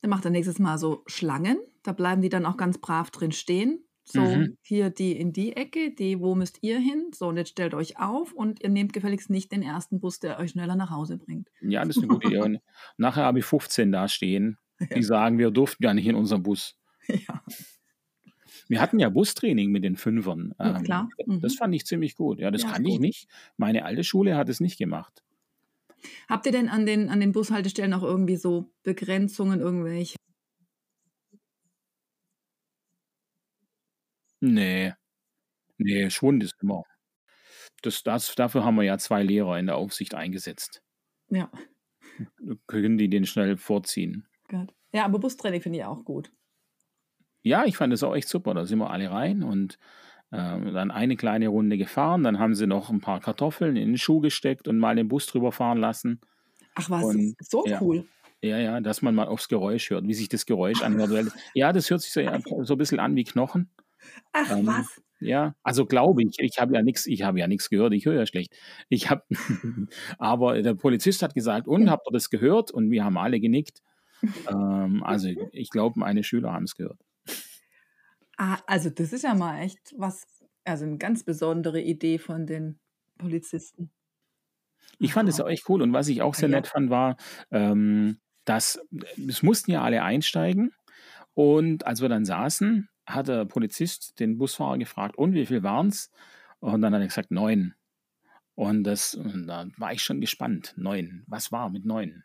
[0.02, 1.58] Dann macht er nächstes Mal so Schlangen.
[1.84, 3.84] Da bleiben die dann auch ganz brav drin stehen.
[4.04, 4.58] So, Mhm.
[4.64, 7.12] hier die in die Ecke, die, wo müsst ihr hin?
[7.14, 10.40] So, und jetzt stellt euch auf und ihr nehmt gefälligst nicht den ersten Bus, der
[10.40, 11.50] euch schneller nach Hause bringt.
[11.62, 12.40] Ja, das ist eine gute Idee.
[12.42, 12.60] Und
[12.98, 15.02] nachher habe ich 15 da stehen, die Ja.
[15.04, 16.76] sagen, wir durften ja nicht in unserem Bus.
[17.08, 17.44] ja.
[18.68, 20.54] Wir hatten ja Bustraining mit den Fünfern.
[20.60, 21.10] Ja, Ähm, klar.
[21.42, 21.58] Das Mhm.
[21.58, 22.40] fand ich ziemlich gut.
[22.40, 23.02] Ja, das Ja, kann ich gut.
[23.02, 23.28] nicht.
[23.58, 25.24] Meine alte Schule hat es nicht gemacht.
[26.30, 30.16] Habt ihr denn an den, an den Bushaltestellen auch irgendwie so Begrenzungen, irgendwelche?
[34.40, 34.94] Nee,
[35.78, 36.84] nee, Schwund ist immer.
[37.84, 40.82] Das, das, dafür haben wir ja zwei Lehrer in der Aufsicht eingesetzt.
[41.30, 41.50] Ja,
[42.68, 44.28] Können die den schnell vorziehen?
[44.48, 44.74] gut.
[44.94, 46.32] Ja, aber Bustraining finde ich auch gut.
[47.44, 48.54] Ja, ich fand es auch echt super.
[48.54, 49.78] Da sind wir alle rein und
[50.38, 52.24] dann eine kleine Runde gefahren.
[52.24, 55.26] Dann haben sie noch ein paar Kartoffeln in den Schuh gesteckt und mal den Bus
[55.28, 56.22] drüber fahren lassen.
[56.76, 58.08] Ach was, Und so ja, cool.
[58.44, 61.12] ja, ja, dass man mal aufs Geräusch hört, wie sich das Geräusch anhört.
[61.12, 63.70] Weil, ja, das hört sich so, ja, so ein bisschen an wie Knochen.
[64.34, 65.02] Ach Ähm, was.
[65.20, 66.36] ja, also glaube ich.
[66.40, 67.94] Ich habe ja nichts, ich habe ja nichts gehört.
[67.94, 68.56] Ich höre ja schlecht.
[68.90, 69.24] Ich habe,
[70.18, 72.72] aber der Polizist hat gesagt, und habt ihr das gehört?
[72.72, 73.82] Und wir haben alle genickt.
[74.50, 77.00] Ähm, also ich glaube, meine Schüler haben es gehört.
[78.44, 80.26] Ah, also das ist ja mal echt was,
[80.64, 82.80] also eine ganz besondere Idee von den
[83.20, 83.92] Polizisten.
[84.98, 85.84] Ich fand es auch echt cool.
[85.84, 86.56] Und was ich auch Ah sehr ja.
[86.56, 87.18] nett fand, war,
[87.52, 88.80] ähm, dass
[89.28, 90.72] es mussten ja alle einsteigen.
[91.36, 95.90] Und als wir dann saßen, hat der Polizist den Busfahrer gefragt, und wie viel waren
[95.90, 96.10] es?
[96.62, 97.76] Und dann hat er gesagt, neun.
[98.56, 100.74] Und, das, und da war ich schon gespannt.
[100.78, 101.24] Neun.
[101.28, 102.24] Was war mit neun?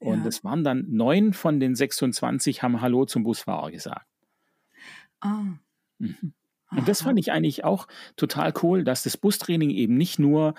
[0.00, 0.26] Und Ja.
[0.26, 4.06] es waren dann neun von den 26 haben Hallo zum Busfahrer gesagt.
[5.20, 5.58] Ah,
[5.98, 6.34] Mhm.
[6.74, 10.54] Und das fand ich eigentlich auch total cool, dass das Bustraining eben nicht nur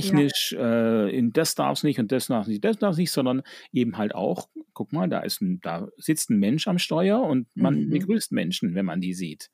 [0.00, 0.20] Ja.
[0.20, 3.42] technisch, äh, in das darf es nicht und das darf nicht, das darf nicht, sondern
[3.72, 7.48] eben halt auch, guck mal, da ist ein, da sitzt ein Mensch am Steuer und
[7.54, 7.88] man Mhm.
[7.88, 9.50] begrüßt Menschen, wenn man die sieht.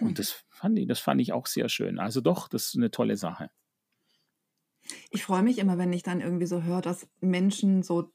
[0.00, 0.08] Hm.
[0.08, 1.98] Und das fand ich, das fand ich auch sehr schön.
[2.00, 3.50] Also doch, das ist eine tolle Sache.
[5.10, 8.12] Ich freue mich immer, wenn ich dann irgendwie so höre, dass Menschen so,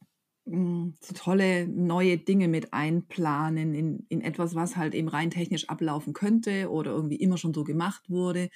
[0.49, 6.13] so tolle neue Dinge mit einplanen in, in etwas, was halt eben rein technisch ablaufen
[6.13, 8.49] könnte oder irgendwie immer schon so gemacht wurde,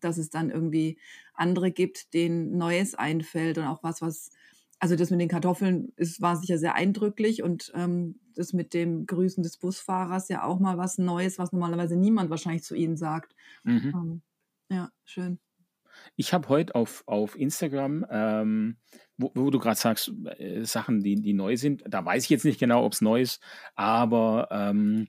[0.00, 0.98] dass es dann irgendwie
[1.34, 4.30] andere gibt, denen Neues einfällt und auch was, was,
[4.78, 9.06] also das mit den Kartoffeln ist, war sicher sehr eindrücklich und ähm, das mit dem
[9.06, 13.34] Grüßen des Busfahrers ja auch mal was Neues, was normalerweise niemand wahrscheinlich zu ihnen sagt.
[13.64, 13.92] Mhm.
[13.94, 14.22] Ähm,
[14.70, 15.38] ja, schön.
[16.14, 18.76] Ich habe heute auf, auf Instagram, ähm,
[19.16, 22.44] wo, wo du gerade sagst, äh, Sachen, die, die neu sind, da weiß ich jetzt
[22.44, 23.42] nicht genau, ob es neu ist,
[23.74, 25.08] aber ähm,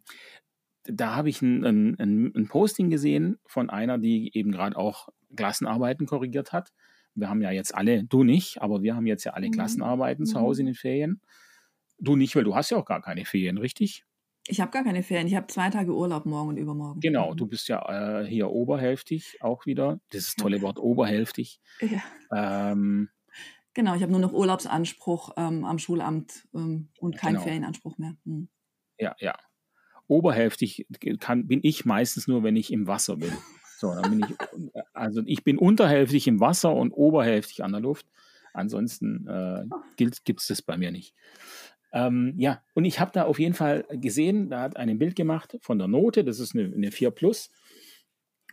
[0.83, 6.07] da habe ich ein, ein, ein, Posting gesehen von einer, die eben gerade auch Klassenarbeiten
[6.07, 6.71] korrigiert hat.
[7.13, 9.51] Wir haben ja jetzt alle, du nicht, aber wir haben jetzt ja alle Mhm.
[9.51, 10.71] Klassenarbeiten zu Hause in Mhm.
[10.71, 11.21] den Ferien.
[11.99, 14.05] Du nicht, weil du hast ja auch gar keine Ferien, richtig?
[14.49, 15.27] Ich habe gar keine Ferien.
[15.27, 16.99] Ich habe zwei Tage Urlaub morgen und übermorgen.
[17.01, 17.37] Genau, Mhm.
[17.37, 19.99] du bist ja äh, hier oberhälftig auch wieder.
[20.09, 21.59] Das ist das tolle Wort, oberhälftig.
[21.81, 22.71] Ja.
[22.71, 23.09] Ähm,
[23.73, 27.43] Genau, ich habe nur noch Urlaubsanspruch ähm, am Schulamt ähm, und keinen Genau.
[27.43, 28.15] Ferienanspruch mehr.
[28.25, 28.47] Hm.
[28.97, 29.35] ja, ja.
[30.07, 30.87] Oberhälftig
[31.19, 33.31] kann, bin ich meistens nur, wenn ich im Wasser bin.
[33.77, 38.07] So, dann bin ich, also ich bin unterhälftig im Wasser und oberhälftig an der Luft.
[38.53, 39.65] Ansonsten äh,
[39.97, 41.13] gibt es das bei mir nicht.
[41.93, 45.57] Ähm, ja, und ich habe da auf jeden Fall gesehen, da hat ein Bild gemacht
[45.61, 47.49] von der Note, das ist eine, eine 4 Plus.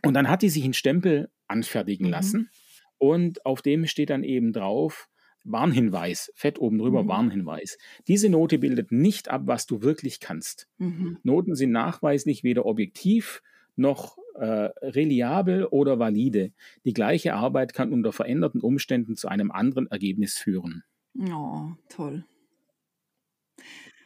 [0.03, 2.11] Und dann hat die sich einen Stempel anfertigen Mhm.
[2.11, 2.49] lassen.
[2.97, 5.09] Und auf dem steht dann eben drauf,
[5.43, 7.07] Warnhinweis, fett oben drüber, Mhm.
[7.07, 7.77] Warnhinweis.
[8.07, 10.67] Diese Note bildet nicht ab, was du wirklich kannst.
[10.77, 11.19] Mhm.
[11.23, 13.41] Noten sind nachweislich weder objektiv
[13.75, 16.51] noch äh, reliabel oder valide.
[16.83, 20.83] Die gleiche Arbeit kann unter veränderten Umständen zu einem anderen Ergebnis führen.
[21.31, 22.25] Oh, toll.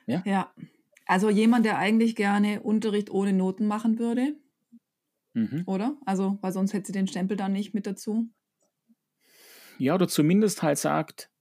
[0.09, 0.23] Ja?
[0.25, 0.53] Ja.
[1.05, 4.35] Also jemand, der eigentlich gerne Unterricht ohne Noten machen würde,
[5.33, 5.63] Mhm.
[5.65, 5.97] oder?
[6.05, 8.29] Also, weil sonst hätte sie den Stempel dann nicht mit dazu.
[9.77, 11.31] Ja, oder zumindest halt sagt,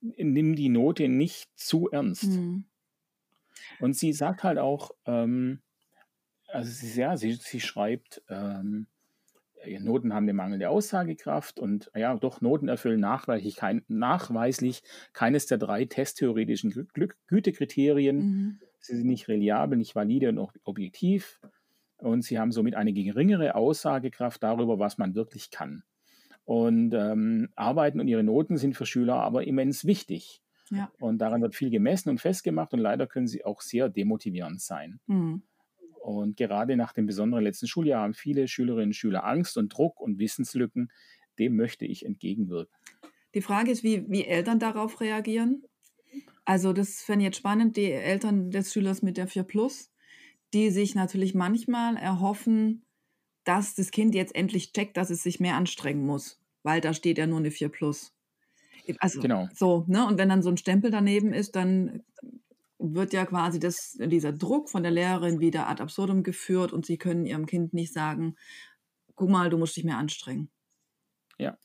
[0.00, 2.24] nimm die Note nicht zu ernst.
[2.24, 2.64] Hm.
[3.80, 5.62] Und sie sagt halt auch, ähm,
[6.48, 8.86] also sie, ja, sie, sie schreibt, ähm,
[9.80, 15.58] Noten haben eine mangelnde Aussagekraft und ja, doch, Noten erfüllen nachweislich, kein, nachweislich keines der
[15.58, 18.16] drei testtheoretischen Gü Glück- Gütekriterien.
[18.16, 18.60] Mhm.
[18.80, 21.40] Sie sind nicht reliabel, nicht valide und auch objektiv.
[21.98, 25.82] und sie haben somit eine geringere Aussagekraft darüber, was man wirklich kann.
[26.44, 30.42] Und ähm, Arbeiten und ihre Noten sind für Schüler aber immens wichtig.
[30.70, 30.90] Ja.
[31.00, 35.00] Und daran wird viel gemessen und festgemacht und leider können sie auch sehr demotivierend sein.
[35.06, 35.42] Mhm.
[36.04, 40.00] Und gerade nach dem besonderen letzten Schuljahr haben viele Schülerinnen und Schüler Angst und Druck
[40.00, 40.90] und Wissenslücken.
[41.38, 42.76] Dem möchte ich entgegenwirken.
[43.34, 45.64] Die Frage ist, wie, wie Eltern darauf reagieren.
[46.44, 49.90] Also das fände ich jetzt spannend, die Eltern des Schülers mit der 4 Plus,
[50.52, 52.84] die sich natürlich manchmal erhoffen,
[53.44, 57.16] dass das Kind jetzt endlich checkt, dass es sich mehr anstrengen muss, weil da steht
[57.16, 58.14] ja nur eine 4 Plus.
[58.98, 59.48] Also genau.
[59.54, 60.06] so, ne?
[60.06, 62.02] Und wenn dann so ein Stempel daneben ist, dann
[62.92, 66.98] wird ja quasi das, dieser Druck von der Lehrerin wieder ad absurdum geführt und sie
[66.98, 68.36] können ihrem Kind nicht sagen,
[69.14, 70.50] guck mal, du musst dich mehr anstrengen.
[71.38, 71.56] Ja,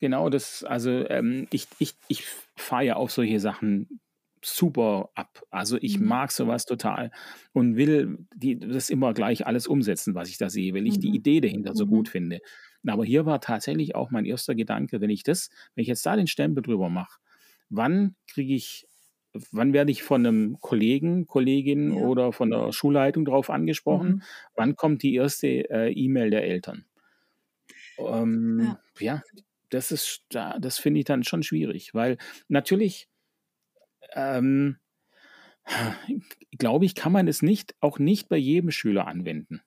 [0.00, 2.24] genau, das, also ähm, ich, ich, ich
[2.56, 4.00] fahre ja auf solche Sachen
[4.44, 5.42] super ab.
[5.50, 6.06] Also ich mhm.
[6.06, 7.10] mag sowas total
[7.52, 11.00] und will die, das immer gleich alles umsetzen, was ich da sehe, weil ich mhm.
[11.00, 12.10] die Idee dahinter so gut mhm.
[12.10, 12.40] finde.
[12.86, 16.16] Aber hier war tatsächlich auch mein erster Gedanke, wenn ich das, wenn ich jetzt da
[16.16, 17.20] den Stempel drüber mache,
[17.70, 18.86] wann kriege ich,
[19.50, 22.00] wann werde ich von einem Kollegen, Kollegin ja.
[22.02, 24.08] oder von der Schulleitung darauf angesprochen?
[24.08, 24.22] Mhm.
[24.54, 26.84] Wann kommt die erste äh, E-Mail der Eltern?
[27.98, 29.14] Ähm, ja.
[29.14, 29.22] ja.
[29.70, 32.18] das ist, das finde ich dann schon schwierig, weil
[32.48, 33.08] natürlich,
[34.14, 34.76] ähm,
[36.58, 39.62] glaube ich, kann man es nicht, auch nicht bei jedem Schüler anwenden.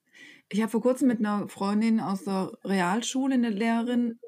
[0.50, 4.20] Ich habe vor kurzem mit einer Freundin aus der Realschule, eine Lehrerin,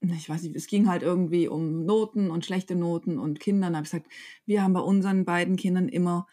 [0.00, 3.72] ich weiß nicht, es ging halt irgendwie um Noten und schlechte Noten und Kindern.
[3.72, 4.10] Da habe ich gesagt,
[4.46, 6.26] wir haben bei unseren beiden Kindern immer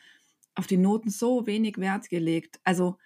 [0.54, 2.60] auf die Noten so wenig Wert gelegt.
[2.64, 2.98] Also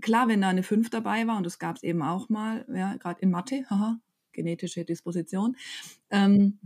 [0.00, 2.96] klar, wenn da eine 5 dabei war, und das gab es eben auch mal, ja,
[2.96, 4.00] gerade in Mathe, haha,
[4.32, 5.56] genetische Disposition,
[6.10, 6.58] ähm,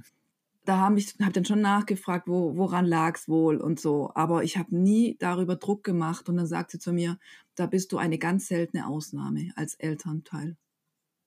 [0.64, 4.12] da habe ich hab dann schon nachgefragt, wo, woran lag es wohl und so.
[4.14, 6.28] Aber ich habe nie darüber Druck gemacht.
[6.28, 7.18] Und dann sagt sie zu mir,
[7.56, 10.56] da bist du eine ganz seltene Ausnahme als Elternteil.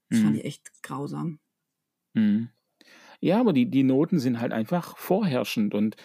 [0.10, 0.23] Das mhm.
[0.23, 1.39] fand ich echt grausam.
[2.15, 2.49] Mhm.
[3.19, 5.73] Ja, aber die, die Noten sind halt einfach vorherrschend.
[5.73, 5.95] Und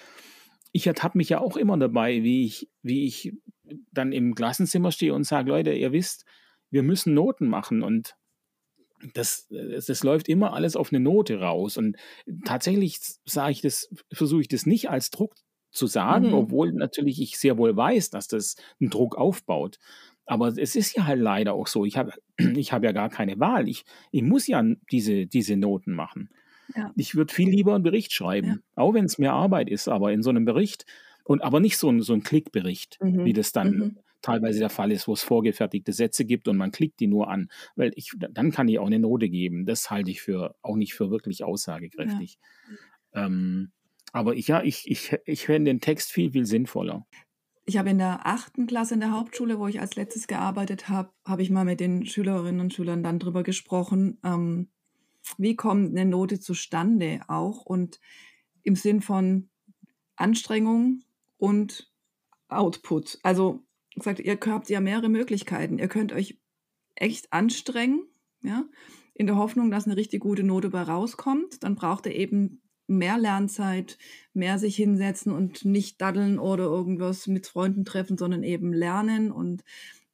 [0.72, 3.34] ich ertappe mich ja auch immer dabei, wie ich, wie ich
[3.92, 6.24] dann im Klassenzimmer stehe und sage, Leute, ihr wisst,
[6.70, 7.82] wir müssen Noten machen.
[7.82, 8.16] Und
[9.14, 11.76] das, das läuft immer alles auf eine Note raus.
[11.76, 11.96] Und
[12.44, 15.34] tatsächlich sage ich das, versuche ich das nicht als Druck
[15.72, 16.34] zu sagen, mhm.
[16.34, 19.78] obwohl natürlich ich sehr wohl weiß, dass das einen Druck aufbaut.
[20.26, 21.84] Aber es ist ja halt leider auch so.
[21.84, 22.12] Ich habe
[22.56, 23.68] ich hab ja gar keine Wahl.
[23.68, 26.30] Ich, ich muss ja diese, diese Noten machen.
[26.76, 26.92] Ja.
[26.96, 28.56] Ich würde viel lieber einen Bericht schreiben, ja.
[28.76, 30.86] auch wenn es mehr Arbeit ist, aber in so einem Bericht
[31.24, 33.24] und aber nicht so ein, so ein Klickbericht, mhm.
[33.24, 36.72] wie das dann mhm teilweise der Fall ist, wo es vorgefertigte Sätze gibt und man
[36.72, 39.66] klickt die nur an, weil ich, dann kann ich auch eine Note geben.
[39.66, 42.38] Das halte ich für auch nicht für wirklich aussagekräftig.
[43.14, 43.26] Ja.
[43.26, 43.72] Ähm,
[44.12, 47.06] aber ich, ja, ich, ich, ich fände den Text viel, viel sinnvoller.
[47.70, 51.12] Ich habe in der achten Klasse in der Hauptschule, wo ich als letztes gearbeitet habe,
[51.24, 54.70] habe ich mal mit den Schülerinnen und Schülern dann drüber gesprochen, ähm,
[55.38, 58.00] wie kommt eine Note zustande auch und
[58.64, 59.50] im Sinn von
[60.16, 61.04] Anstrengung
[61.36, 61.92] und
[62.48, 63.20] Output.
[63.22, 63.62] Also
[63.94, 65.78] gesagt, ihr habt ja mehrere Möglichkeiten.
[65.78, 66.40] Ihr könnt euch
[66.96, 68.02] echt anstrengen,
[68.42, 68.64] ja,
[69.14, 71.62] in der Hoffnung, dass eine richtig gute Note bei rauskommt.
[71.62, 73.98] Dann braucht ihr eben mehr Lernzeit,
[74.34, 79.64] mehr sich hinsetzen und nicht daddeln oder irgendwas mit Freunden treffen, sondern eben lernen und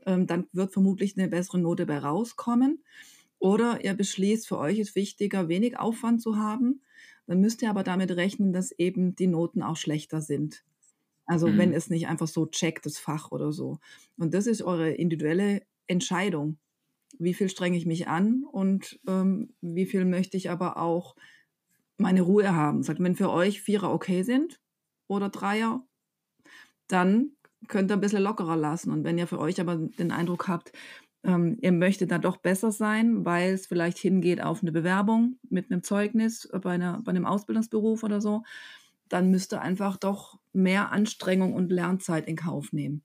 [0.04, 2.84] ähm, dann wird vermutlich eine bessere Note bei rauskommen.
[3.38, 6.82] Oder ihr beschließt, für euch ist wichtiger, wenig Aufwand zu haben.
[7.26, 10.64] Dann müsst ihr aber damit rechnen, dass eben die Noten auch schlechter sind.
[11.26, 11.58] Also mhm.
[11.58, 13.78] wenn es nicht einfach so checkt, das Fach oder so.
[14.16, 16.58] Und das ist eure individuelle Entscheidung.
[17.18, 21.16] Wie viel strenge ich mich an und ähm, wie viel möchte ich aber auch
[21.98, 22.82] meine Ruhe haben.
[22.82, 24.60] Sagt, wenn für euch Vierer okay sind
[25.08, 25.86] oder Dreier,
[26.88, 27.32] dann
[27.68, 28.90] könnt ihr ein bisschen lockerer lassen.
[28.90, 30.72] Und wenn ihr für euch aber den Eindruck habt,
[31.24, 35.70] ähm, ihr möchtet da doch besser sein, weil es vielleicht hingeht auf eine Bewerbung mit
[35.70, 38.44] einem Zeugnis bei, einer, bei einem Ausbildungsberuf oder so,
[39.08, 43.02] dann müsste einfach doch mehr Anstrengung und Lernzeit in Kauf nehmen.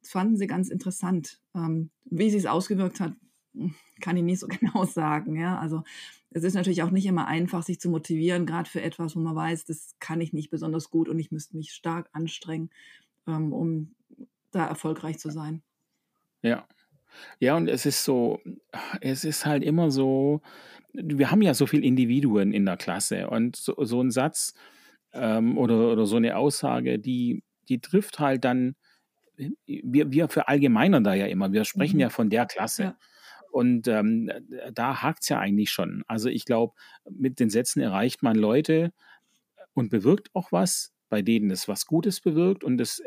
[0.00, 1.40] Das fanden sie ganz interessant.
[1.54, 3.12] Ähm, wie sie es ausgewirkt hat,
[4.00, 5.36] kann ich nicht so genau sagen.
[5.36, 5.58] Ja?
[5.58, 5.82] Also
[6.30, 9.36] es ist natürlich auch nicht immer einfach, sich zu motivieren, gerade für etwas, wo man
[9.36, 12.70] weiß, das kann ich nicht besonders gut und ich müsste mich stark anstrengen,
[13.26, 13.94] ähm, um
[14.50, 15.62] da erfolgreich zu sein.
[16.42, 16.66] Ja.
[17.40, 18.40] Ja, und es ist so,
[19.02, 20.40] es ist halt immer so,
[20.94, 24.54] wir haben ja so viele Individuen in der Klasse und so, so ein Satz,
[25.12, 28.76] ähm, oder, oder so eine Aussage, die, die trifft halt dann,
[29.66, 32.02] wir, wir verallgemeinern da ja immer, wir sprechen mhm.
[32.02, 32.82] ja von der Klasse.
[32.82, 32.96] Ja.
[33.52, 34.30] Und ähm,
[34.72, 36.04] da hakt es ja eigentlich schon.
[36.06, 36.72] Also ich glaube,
[37.10, 38.92] mit den Sätzen erreicht man Leute
[39.74, 42.64] und bewirkt auch was, bei denen es was Gutes bewirkt.
[42.64, 43.02] Und das,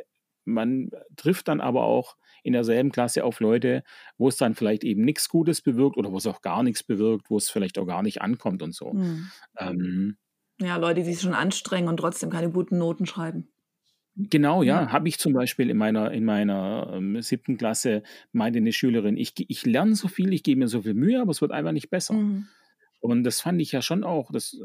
[0.45, 3.84] man trifft dann aber auch in derselben Klasse auf Leute,
[4.19, 7.31] wo es dann vielleicht eben nichts Gutes bewirkt oder wo es auch gar nichts bewirkt,
[7.31, 8.93] wo es vielleicht auch gar nicht ankommt und so.
[8.93, 9.31] Mhm.
[9.58, 10.17] Ähm,
[10.62, 13.47] ja, Leute, die sich schon anstrengen und trotzdem keine guten Noten schreiben.
[14.17, 18.01] Genau, ja, habe ich zum Beispiel in meiner, in meiner ähm, siebten Klasse
[18.32, 21.32] meinte eine Schülerin, ich, ich lerne so viel, ich gebe mir so viel Mühe, aber
[21.32, 22.13] es wird einfach nicht besser.
[22.13, 22.47] Mhm.
[23.01, 24.58] Und das fand ich ja schon auch das,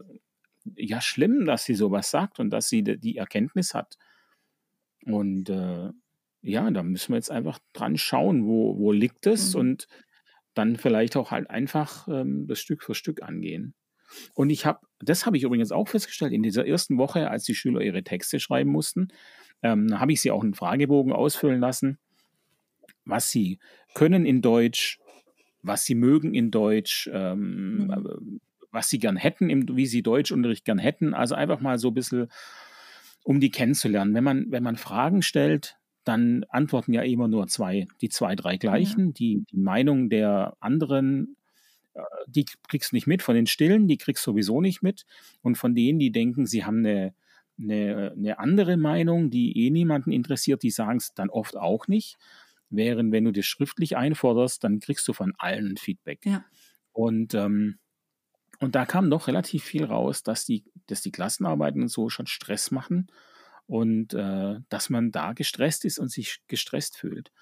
[0.77, 3.99] ja schlimm, dass sie sowas sagt und dass sie die Erkenntnis hat.
[5.05, 5.91] Und äh,
[6.43, 9.61] ja, da müssen wir jetzt einfach dran schauen, wo, wo liegt es mhm.
[9.61, 9.89] und
[10.55, 13.75] dann vielleicht auch halt einfach ähm, das Stück für Stück angehen.
[14.35, 17.55] Und ich habe, das habe ich übrigens auch festgestellt, in dieser ersten Woche, als die
[17.55, 19.09] Schüler ihre Texte schreiben mussten,
[19.63, 21.99] ähm, habe ich sie auch einen Fragebogen ausfüllen lassen,
[23.05, 23.59] was sie
[23.95, 24.99] können in Deutsch,
[25.63, 27.91] was sie mögen in Deutsch, ähm, mhm.
[27.91, 28.39] Äh,
[28.73, 31.13] was sie gern hätten, im, wie sie Deutschunterricht gern hätten.
[31.13, 32.29] Also einfach mal so ein bisschen,
[33.25, 34.15] um die kennenzulernen.
[34.15, 38.57] Wenn man, wenn man Fragen stellt, dann antworten ja immer nur zwei, die zwei, drei
[38.57, 39.09] gleichen.
[39.09, 39.13] Ja.
[39.13, 41.37] Die, die Meinung der anderen
[42.27, 43.23] die kriegst du nicht mit.
[43.23, 45.05] Von den Stillen, die kriegst du sowieso nicht mit.
[45.43, 47.15] Und von denen, die denken, sie haben eine,
[47.59, 52.17] eine, eine andere Meinung, die eh niemanden interessiert, die sagen es dann oft auch nicht.
[52.71, 56.25] Während wenn du das schriftlich einforderst, dann kriegst du von allen Feedback.
[56.25, 56.45] Ja.
[56.93, 57.79] Und, ähm,
[58.61, 62.27] und da kam doch relativ viel raus, dass die, dass die Klassenarbeiten und so schon
[62.27, 63.09] Stress machen
[63.67, 67.33] und äh, dass man da gestresst ist und sich gestresst fühlt.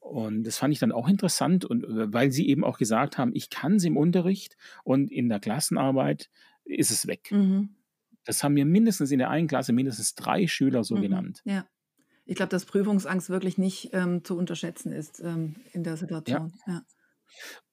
[0.00, 3.32] Und das fand ich dann auch interessant, und äh, weil sie eben auch gesagt haben,
[3.34, 6.30] ich kann es im Unterricht und in der Klassenarbeit
[6.64, 7.30] ist es weg.
[7.30, 7.76] Mhm.
[8.24, 11.02] Das haben mir mindestens in der einen Klasse mindestens drei Schüler so mhm.
[11.02, 11.42] genannt.
[11.44, 11.66] Ja.
[12.24, 16.52] Ich glaube, dass Prüfungsangst wirklich nicht ähm, zu unterschätzen ist ähm, in der Situation.
[16.66, 16.72] Ja.
[16.72, 16.82] ja.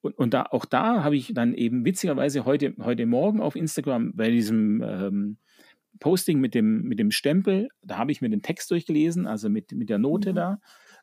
[0.00, 4.14] Und, und da, auch da habe ich dann eben witzigerweise heute, heute Morgen auf Instagram
[4.14, 5.38] bei diesem ähm,
[6.00, 9.72] Posting mit dem, mit dem Stempel, da habe ich mir den Text durchgelesen, also mit,
[9.72, 10.36] mit der Note mhm.
[10.36, 10.60] da.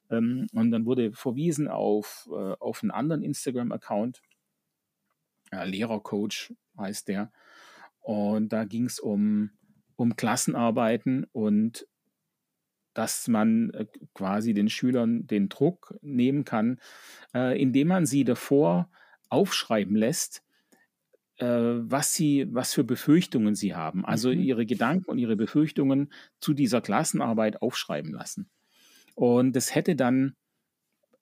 [0.10, 4.22] Ähm, und dann wurde verwiesen auf, äh, auf einen anderen Instagram-Account.
[5.52, 7.32] Äh, Lehrercoach heißt der.
[8.02, 9.52] Und da ging es um,
[9.96, 11.88] um Klassenarbeiten und
[12.94, 16.80] dass man äh, quasi den Schülern den Druck nehmen kann,
[17.34, 18.90] äh, indem man sie davor
[19.30, 20.44] aufschreiben lässt,
[21.38, 24.06] äh, was sie, was für Befürchtungen sie haben.
[24.06, 24.40] Also mhm.
[24.40, 28.50] ihre Gedanken und ihre Befürchtungen zu dieser Klassenarbeit aufschreiben lassen.
[29.16, 30.36] Und das hätte dann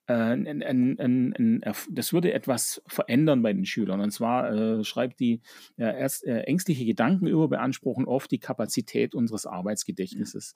[0.06, 4.00] äh, ein, ein, ein, das würde etwas verändern bei den Schülern.
[4.00, 5.40] Und zwar äh, schreibt die
[5.76, 10.54] äh, erst ängstliche Gedanken überbeanspruchen oft die Kapazität unseres Arbeitsgedächtnisses.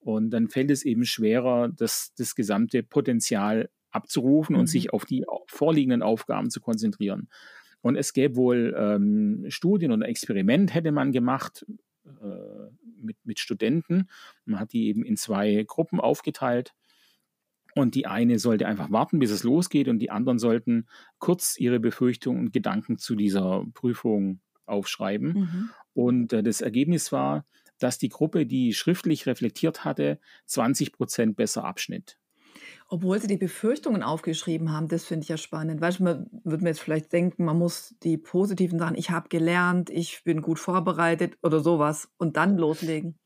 [0.00, 4.60] Und dann fällt es eben schwerer, das, das gesamte Potenzial abzurufen mhm.
[4.60, 7.28] und sich auf die vorliegenden Aufgaben zu konzentrieren.
[7.82, 11.64] Und es gäbe wohl ähm, Studien oder Experiment hätte man gemacht,
[12.04, 12.70] äh,
[13.02, 14.08] mit, mit Studenten.
[14.44, 16.74] Man hat die eben in zwei Gruppen aufgeteilt.
[17.76, 21.78] Und die eine sollte einfach warten, bis es losgeht, und die anderen sollten kurz ihre
[21.78, 25.32] Befürchtungen und Gedanken zu dieser Prüfung aufschreiben.
[25.32, 25.70] Mhm.
[25.92, 27.44] Und äh, das Ergebnis war,
[27.78, 32.19] dass die Gruppe, die schriftlich reflektiert hatte, 20 Prozent besser abschnitt.
[32.92, 35.80] Obwohl sie die Befürchtungen aufgeschrieben haben, das finde ich ja spannend.
[35.80, 39.28] Weißt du, man würde mir jetzt vielleicht denken, man muss die positiven Sachen, ich habe
[39.28, 43.16] gelernt, ich bin gut vorbereitet oder sowas und dann loslegen.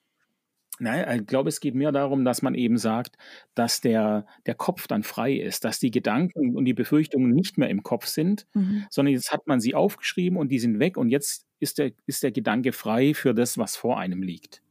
[0.81, 3.17] Nein, ich glaube, es geht mehr darum, dass man eben sagt,
[3.55, 7.71] dass der, der Kopf dann frei ist, dass die Gedanken und die Befürchtungen nicht mehr
[7.71, 8.85] im Kopf sind, mhm.
[8.91, 12.23] sondern jetzt hat man sie aufgeschrieben und die sind weg und jetzt ist der, ist
[12.23, 14.64] der Gedanke frei für das, was vor einem liegt.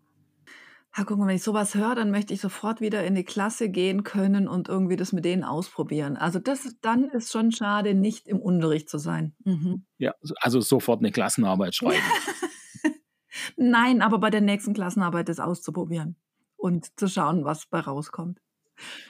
[0.95, 3.69] Ja, guck mal, wenn ich sowas höre, dann möchte ich sofort wieder in die Klasse
[3.69, 6.17] gehen können und irgendwie das mit denen ausprobieren.
[6.17, 9.33] Also das, dann ist schon schade, nicht im Unterricht zu sein.
[9.43, 9.85] Mhm.
[9.97, 12.03] Ja, also sofort eine Klassenarbeit schreiben.
[13.57, 16.15] Nein, aber bei der nächsten Klassenarbeit das auszuprobieren
[16.57, 18.39] und zu schauen, was bei rauskommt.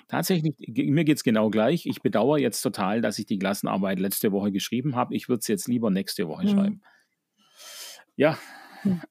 [0.07, 1.85] Tatsächlich, mir geht es genau gleich.
[1.85, 5.15] Ich bedauere jetzt total, dass ich die Klassenarbeit letzte Woche geschrieben habe.
[5.15, 6.49] Ich würde es jetzt lieber nächste Woche mhm.
[6.49, 6.81] schreiben.
[8.15, 8.37] Ja.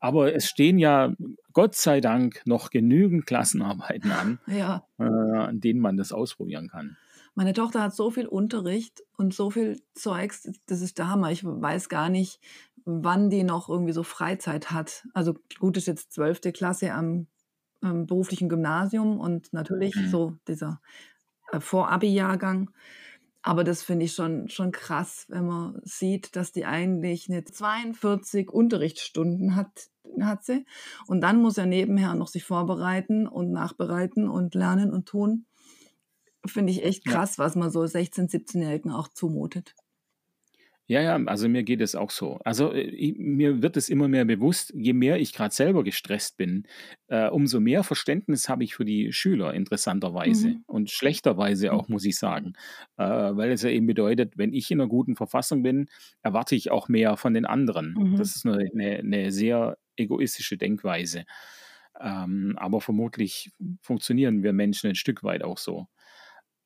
[0.00, 1.14] Aber es stehen ja
[1.52, 4.86] Gott sei Dank noch genügend Klassenarbeiten an, ja.
[4.98, 6.96] äh, an denen man das ausprobieren kann.
[7.34, 11.30] Meine Tochter hat so viel Unterricht und so viel Zeugs, das ist der Hammer.
[11.30, 12.40] Ich weiß gar nicht,
[12.84, 15.06] wann die noch irgendwie so Freizeit hat.
[15.14, 17.26] Also gut ist jetzt zwölfte Klasse am,
[17.80, 20.08] am, beruflichen Gymnasium und natürlich mhm.
[20.08, 20.80] so dieser
[21.52, 22.70] äh, Vor-Abi-Jahrgang.
[23.42, 28.50] Aber das finde ich schon, schon krass, wenn man sieht, dass die eigentlich eine 42
[28.50, 29.90] Unterrichtsstunden hat,
[30.20, 30.64] hat sie.
[31.08, 35.46] Und dann muss er nebenher noch sich vorbereiten und nachbereiten und lernen und tun.
[36.46, 37.44] Finde ich echt krass, ja.
[37.44, 39.74] was man so 16-, 17-Jährigen auch zumutet.
[40.92, 42.38] Ja, ja, also mir geht es auch so.
[42.44, 46.66] Also äh, mir wird es immer mehr bewusst, je mehr ich gerade selber gestresst bin,
[47.08, 50.64] äh, umso mehr Verständnis habe ich für die Schüler interessanterweise Mhm.
[50.66, 52.52] und schlechterweise auch, muss ich sagen.
[52.98, 55.88] Äh, weil es ja eben bedeutet, wenn ich in einer guten Verfassung bin,
[56.22, 57.94] erwarte ich auch mehr von den anderen.
[57.98, 58.16] Mhm.
[58.16, 61.24] Das ist eine, eine, eine sehr egoistische Denkweise.
[62.00, 65.86] Ähm, aber vermutlich funktionieren wir Menschen ein Stück weit auch so.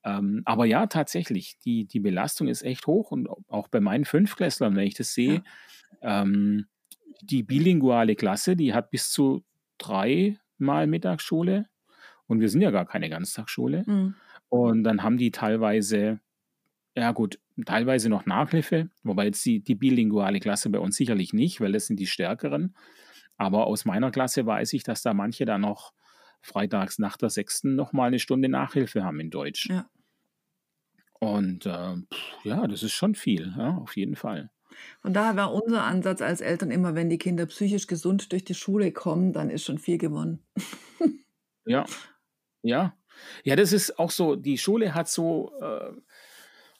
[0.06, 4.76] Ähm, aber ja, tatsächlich, die, die Belastung ist echt hoch und auch bei meinen Fünfklässlern,
[4.76, 5.42] wenn ich das sehe,
[6.00, 6.22] Ja.
[6.22, 6.66] ähm,
[7.22, 9.42] die bilinguale Klasse, die hat bis zu
[9.78, 11.66] dreimal Mittagsschule
[12.28, 13.82] und wir sind ja gar keine Ganztagsschule.
[13.86, 14.14] Mhm.
[14.48, 16.20] Und dann haben die teilweise,
[16.94, 21.60] ja gut, teilweise noch Nachhilfe, wobei jetzt die, die bilinguale Klasse bei uns sicherlich nicht,
[21.60, 22.76] weil das sind die stärkeren.
[23.38, 25.92] Aber aus meiner Klasse weiß ich, dass da manche dann noch
[26.42, 29.68] freitags nach der sechsten nochmal eine Stunde Nachhilfe haben in Deutsch.
[29.68, 29.86] Ja.
[31.20, 34.50] Und äh, pff, ja, das ist schon viel, ja, auf jeden Fall.
[35.00, 38.54] Von daher war unser Ansatz als Eltern immer, wenn die Kinder psychisch gesund durch die
[38.54, 40.44] Schule kommen, dann ist schon viel gewonnen.
[41.66, 41.84] Ja,
[42.62, 42.96] ja.
[43.44, 45.92] Ja, das ist auch so, die Schule hat so, äh,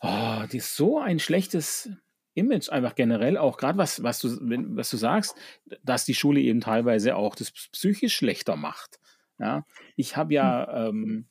[0.01, 1.91] oh, die ist so ein schlechtes
[2.34, 5.37] Image einfach generell, auch gerade was, was du, wenn, was du sagst,
[5.82, 9.01] dass die Schule eben teilweise auch das psychisch schlechter macht.
[9.39, 9.64] Ja,
[9.97, 10.34] ich habe Hm.
[10.34, 11.28] ja, ähm,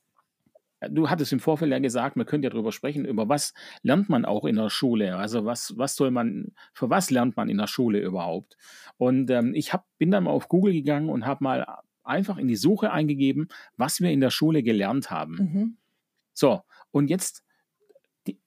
[0.89, 4.25] du hattest im Vorfeld ja gesagt, man könnte ja darüber sprechen, über was lernt man
[4.25, 5.17] auch in der Schule?
[5.17, 8.57] Also was, was soll man, für was lernt man in der Schule überhaupt?
[8.97, 11.65] Und ähm, ich hab, bin dann mal auf Google gegangen und habe mal
[12.03, 15.35] einfach in die Suche eingegeben, was wir in der Schule gelernt haben.
[15.35, 15.77] Mhm.
[16.33, 16.61] So,
[16.91, 17.43] und jetzt
[18.27, 18.39] die,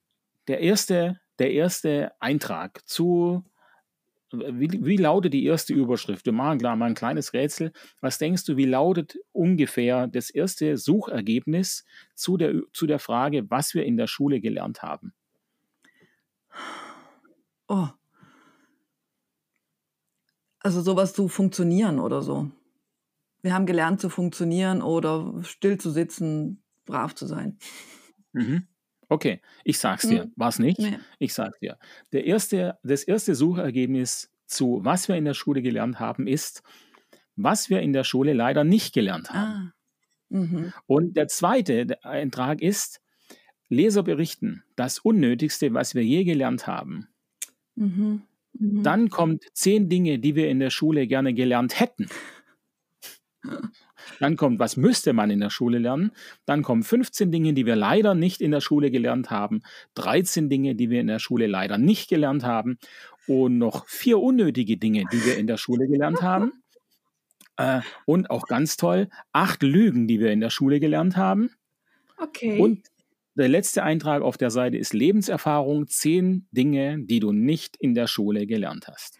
[0.47, 3.43] der, erste, der erste Eintrag zu,
[4.31, 6.25] wie, wie lautet die erste Überschrift?
[6.25, 7.71] Wir machen klar mal ein kleines Rätsel.
[8.01, 13.73] Was denkst du, wie lautet ungefähr das erste Suchergebnis zu der, zu der Frage, was
[13.73, 15.13] wir in der Schule gelernt haben?
[17.67, 17.87] Oh.
[20.59, 22.51] Also sowas zu funktionieren oder so.
[23.41, 27.57] Wir haben gelernt zu funktionieren oder still zu sitzen, brav zu sein.
[28.33, 28.67] Mhm.
[29.09, 30.25] Okay, ich sag's dir.
[30.25, 30.33] Mhm.
[30.35, 30.79] War's nicht?
[30.79, 30.99] Nee.
[31.17, 31.77] Ich sag's dir.
[32.13, 36.63] Der erste, das erste Suchergebnis zu was wir in der Schule gelernt haben, ist,
[37.35, 39.51] was wir in der Schule leider nicht gelernt haben.
[39.51, 39.73] Ah.
[40.29, 40.73] Mhm.
[40.85, 43.01] Und der zweite Eintrag ist,
[43.69, 47.07] Leser berichten, das Unnötigste, was wir je gelernt haben.
[47.75, 48.23] Mhm.
[48.53, 48.83] Mhm.
[48.83, 52.07] Dann kommt zehn Dinge, die wir in der Schule gerne gelernt hätten.
[54.19, 56.11] Dann kommt, was müsste man in der Schule lernen?
[56.45, 59.61] Dann kommen 15 Dinge, die wir leider nicht in der Schule gelernt haben.
[59.95, 62.77] 13 Dinge, die wir in der Schule leider nicht gelernt haben.
[63.27, 66.63] Und noch vier unnötige Dinge, die wir in der Schule gelernt haben.
[67.57, 71.51] Äh, und auch ganz toll, acht Lügen, die wir in der Schule gelernt haben.
[72.17, 72.59] Okay.
[72.59, 72.87] Und
[73.35, 78.07] der letzte Eintrag auf der Seite ist Lebenserfahrung, zehn Dinge, die du nicht in der
[78.07, 79.17] Schule gelernt hast.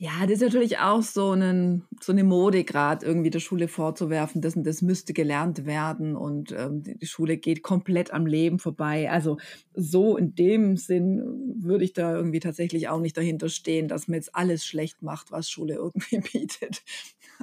[0.00, 4.40] Ja, das ist natürlich auch so, einen, so eine Mode gerade, irgendwie der Schule vorzuwerfen,
[4.40, 9.10] das und das müsste gelernt werden und ähm, die Schule geht komplett am Leben vorbei.
[9.10, 9.38] Also
[9.74, 14.14] so in dem Sinn würde ich da irgendwie tatsächlich auch nicht dahinter stehen, dass man
[14.14, 16.84] jetzt alles schlecht macht, was Schule irgendwie bietet.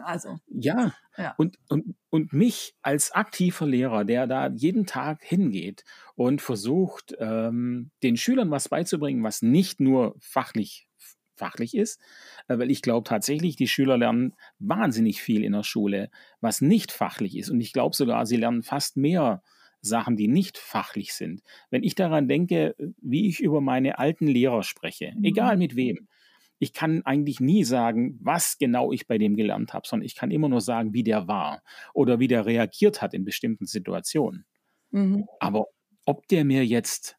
[0.01, 1.33] Also, Ja, ja.
[1.37, 5.83] und, und, und mich als aktiver Lehrer, der da jeden Tag hingeht
[6.15, 10.87] und versucht, ähm, den Schülern was beizubringen, was nicht nur fachlich,
[11.35, 11.99] fachlich ist,
[12.47, 16.09] äh, weil ich glaube tatsächlich, die Schüler lernen wahnsinnig viel in der Schule,
[16.41, 17.49] was nicht fachlich ist.
[17.49, 19.43] Und ich glaube sogar, sie lernen fast mehr
[19.81, 21.41] Sachen, die nicht fachlich sind.
[21.69, 25.59] Wenn ich daran denke, wie ich über meine alten Lehrer spreche, egal Mhm.
[25.59, 26.07] mit wem,
[26.57, 30.31] ich kann eigentlich nie sagen, was genau ich bei dem gelernt habe, sondern ich kann
[30.31, 31.61] immer nur sagen, wie der war
[31.93, 34.45] oder wie der reagiert hat in bestimmten Situationen.
[34.91, 35.25] Mhm.
[35.39, 35.67] Aber
[36.05, 37.17] ob der mir jetzt,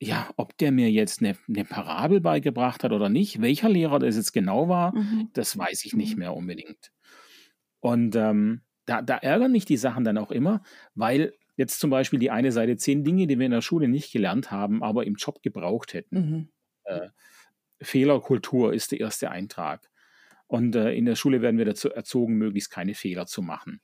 [0.00, 4.16] ja, ob der mir jetzt eine, eine Parabel beigebracht hat oder nicht, welcher Lehrer das
[4.16, 5.30] jetzt genau war, Mhm.
[5.34, 6.18] das weiß ich nicht Mhm.
[6.20, 6.92] mehr unbedingt.
[7.80, 10.62] Und ähm, da, da ärgern mich die Sachen dann auch immer,
[10.94, 14.12] weil jetzt zum Beispiel die eine Seite zehn Dinge, die wir in der Schule nicht
[14.12, 16.16] gelernt haben, aber im Job gebraucht hätten.
[16.16, 16.48] Mhm.
[16.84, 17.08] Äh,
[17.82, 19.90] Fehlerkultur ist der erste Eintrag.
[20.46, 23.80] Und äh, in der Schule werden wir dazu erzogen, möglichst keine Fehler zu machen.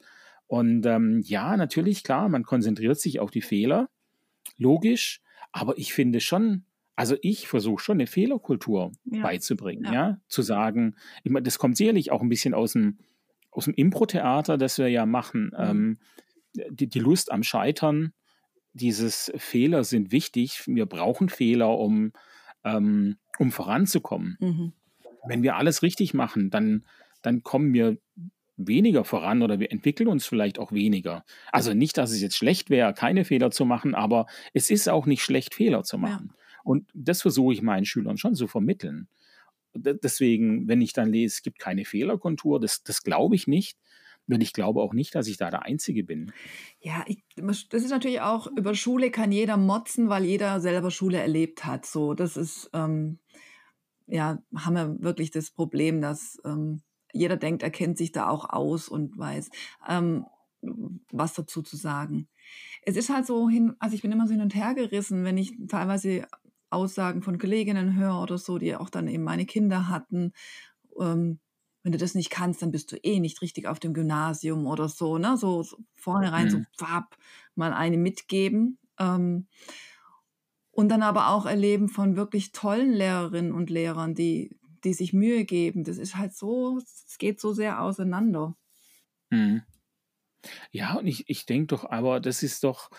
[0.47, 3.89] Und ähm, ja, natürlich, klar, man konzentriert sich auf die Fehler,
[4.59, 5.21] logisch,
[5.57, 6.65] aber ich finde schon,
[6.97, 9.23] also ich versuche schon eine Fehlerkultur Ja.
[9.23, 9.93] beizubringen, Ja.
[9.93, 12.99] ja, zu sagen, ich meine, das kommt sicherlich auch ein bisschen aus dem,
[13.51, 15.59] aus dem Impro-Theater, das wir ja machen, Mhm.
[15.59, 15.99] ähm,
[16.71, 18.13] die, die Lust am Scheitern,
[18.75, 22.13] dieses Fehler sind wichtig, wir brauchen Fehler, um,
[22.65, 24.37] ähm, um voranzukommen.
[24.41, 24.73] Mhm.
[25.27, 26.85] Wenn wir alles richtig machen, dann,
[27.23, 27.97] dann kommen wir
[28.57, 31.25] weniger voran oder wir entwickeln uns vielleicht auch weniger.
[31.53, 35.07] Also nicht, dass es jetzt schlecht wäre, keine Fehler zu machen, aber es ist auch
[35.07, 36.03] nicht schlecht, Fehler zu Ja.
[36.03, 36.33] machen.
[36.65, 39.09] Und das versuche ich meinen Schülern schon zu vermitteln.
[39.75, 43.79] Deswegen, wenn ich dann lese, es gibt keine Fehlerkontur, das, das glaube ich nicht.
[44.29, 46.33] Und ich glaube auch nicht, dass ich da der Einzige bin.
[46.81, 51.19] Ja, ich, das ist natürlich auch, über Schule kann jeder motzen, weil jeder selber Schule
[51.19, 51.87] erlebt hat.
[51.87, 53.19] So, das ist, ähm,
[54.07, 56.83] ja, haben wir wirklich das Problem, dass ähm,
[57.17, 59.51] jeder denkt, er kennt sich da auch aus und weiß,
[59.89, 60.27] ähm,
[61.11, 62.29] was dazu zu sagen.
[62.83, 65.39] Es ist halt so hin, also ich bin immer so hin und her gerissen, wenn
[65.39, 66.27] ich teilweise
[66.71, 70.33] Aussagen von Kolleginnen höre oder so, die auch dann eben meine Kinder hatten.
[70.99, 71.41] Ähm,
[71.83, 74.89] wenn du das nicht kannst, dann bist du eh nicht richtig auf dem Gymnasium oder
[74.89, 75.37] so, ne?
[75.37, 76.51] So, so vornherein mhm.
[76.51, 77.17] so fab,
[77.55, 78.79] mal eine mitgeben.
[78.99, 79.47] Ähm,
[80.73, 85.45] und dann aber auch erleben von wirklich tollen Lehrerinnen und Lehrern, die, die sich Mühe
[85.45, 85.85] geben.
[85.85, 88.57] Das ist halt so, es geht so sehr auseinander.
[89.31, 89.63] Mhm.
[90.71, 92.91] Ja, und ich, ich denke doch, aber das ist doch,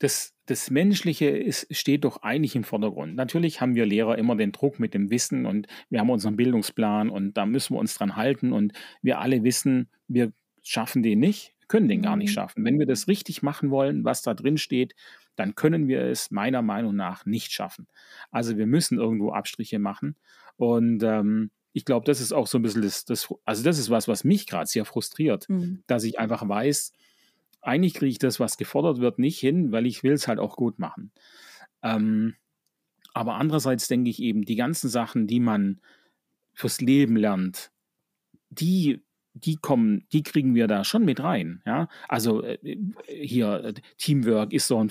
[0.00, 3.14] das, das Menschliche ist, steht doch eigentlich im Vordergrund.
[3.14, 7.08] Natürlich haben wir Lehrer immer den Druck mit dem Wissen und wir haben unseren Bildungsplan
[7.08, 10.32] und da müssen wir uns dran halten und wir alle wissen, wir
[10.62, 12.34] schaffen den nicht, können den gar nicht mhm.
[12.34, 12.64] schaffen.
[12.64, 14.96] Wenn wir das richtig machen wollen, was da drin steht,
[15.36, 17.86] dann können wir es meiner Meinung nach nicht schaffen.
[18.32, 20.16] Also wir müssen irgendwo Abstriche machen
[20.60, 23.88] und ähm, ich glaube, das ist auch so ein bisschen das, das also das ist
[23.88, 25.82] was, was mich gerade sehr frustriert, mhm.
[25.86, 26.92] dass ich einfach weiß,
[27.62, 30.56] eigentlich kriege ich das, was gefordert wird, nicht hin, weil ich will es halt auch
[30.56, 31.12] gut machen.
[31.82, 32.34] Ähm,
[33.14, 35.80] aber andererseits denke ich eben, die ganzen Sachen, die man
[36.52, 37.72] fürs Leben lernt,
[38.50, 39.00] die,
[39.34, 41.62] die kommen, die kriegen wir da schon mit rein.
[41.64, 41.88] Ja?
[42.08, 42.58] Also äh,
[43.06, 44.90] hier, äh, Teamwork ist so ein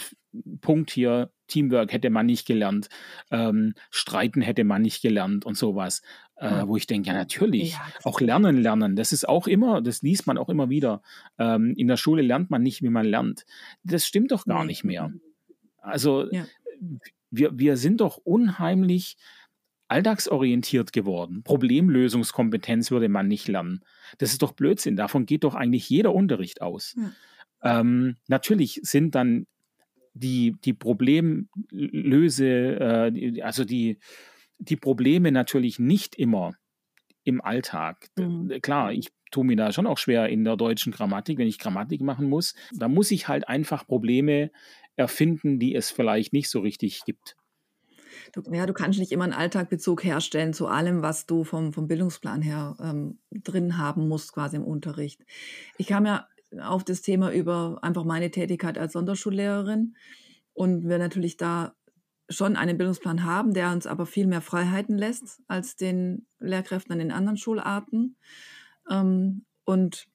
[0.61, 2.89] Punkt hier, Teamwork hätte man nicht gelernt,
[3.31, 6.01] ähm, Streiten hätte man nicht gelernt und sowas,
[6.35, 10.01] äh, wo ich denke, ja natürlich, ja, auch Lernen lernen, das ist auch immer, das
[10.03, 11.01] liest man auch immer wieder.
[11.37, 13.45] Ähm, in der Schule lernt man nicht, wie man lernt.
[13.83, 15.11] Das stimmt doch gar nicht mehr.
[15.81, 16.45] Also ja.
[17.31, 19.17] wir, wir sind doch unheimlich
[19.89, 21.43] alltagsorientiert geworden.
[21.43, 23.83] Problemlösungskompetenz würde man nicht lernen.
[24.19, 24.95] Das ist doch Blödsinn.
[24.95, 26.95] Davon geht doch eigentlich jeder Unterricht aus.
[26.95, 27.81] Ja.
[27.81, 29.47] Ähm, natürlich sind dann
[30.13, 33.99] die, die Problemlöse, äh, also die,
[34.59, 36.53] die Probleme natürlich nicht immer
[37.23, 38.07] im Alltag.
[38.17, 38.61] Mhm.
[38.61, 42.01] Klar, ich tue mir da schon auch schwer in der deutschen Grammatik, wenn ich Grammatik
[42.01, 42.55] machen muss.
[42.73, 44.51] Da muss ich halt einfach Probleme
[44.95, 47.35] erfinden, die es vielleicht nicht so richtig gibt.
[48.33, 51.87] Du, ja, du kannst nicht immer einen Alltagbezug herstellen zu allem, was du vom, vom
[51.87, 55.25] Bildungsplan her ähm, drin haben musst, quasi im Unterricht.
[55.77, 56.27] Ich kam ja
[56.61, 59.95] auf das Thema über einfach meine Tätigkeit als Sonderschullehrerin
[60.53, 61.73] und wir natürlich da
[62.29, 66.99] schon einen Bildungsplan haben, der uns aber viel mehr Freiheiten lässt als den Lehrkräften an
[66.99, 68.17] den anderen Schularten.
[68.89, 70.07] Ähm, und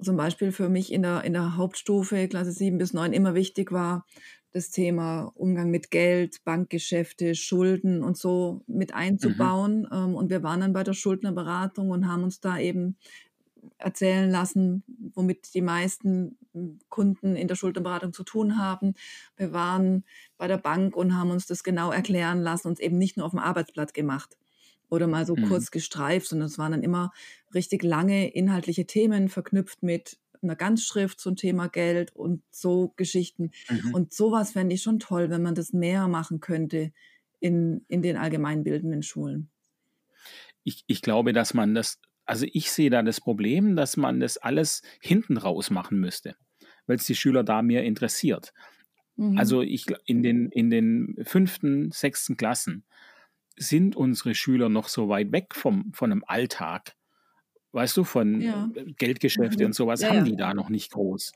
[0.00, 3.72] zum Beispiel für mich in der, in der Hauptstufe, Klasse 7 bis 9, immer wichtig
[3.72, 4.04] war,
[4.56, 8.96] das Thema Umgang mit Geld, Bankgeschäfte, Schulden und so mit mhm.
[8.96, 9.80] einzubauen.
[9.82, 10.14] Mhm.
[10.14, 12.96] Und wir waren dann bei der Schuldnerberatung und haben uns da eben
[13.76, 14.82] erzählen lassen,
[15.12, 16.38] womit die meisten
[16.88, 18.94] Kunden in der Schuldenberatung zu tun haben.
[19.36, 20.04] Wir waren
[20.38, 23.32] bei der Bank und haben uns das genau erklären lassen, uns eben nicht nur auf
[23.32, 24.38] dem Arbeitsblatt gemacht
[24.88, 25.48] oder mal so mhm.
[25.48, 27.12] kurz gestreift, sondern es waren dann immer
[27.52, 33.50] richtig lange inhaltliche Themen verknüpft mit einer Ganzschrift zum Thema Geld und so Geschichten.
[33.68, 33.94] Mhm.
[33.94, 36.92] Und sowas fände ich schon toll, wenn man das mehr machen könnte
[37.40, 39.50] in, in den allgemeinbildenden Schulen.
[40.64, 44.36] Ich, ich glaube, dass man das also ich sehe da das Problem, dass man das
[44.36, 46.36] alles hinten raus machen müsste,
[46.86, 48.52] weil es die Schüler da mehr interessiert.
[49.14, 49.38] Mhm.
[49.38, 52.84] Also ich in den, in den fünften, sechsten Klassen
[53.56, 56.94] sind unsere Schüler noch so weit weg vom, von einem Alltag.
[57.76, 58.70] Weißt du, von ja.
[58.96, 59.66] Geldgeschäfte mhm.
[59.66, 61.32] und sowas ja, haben die da noch nicht groß.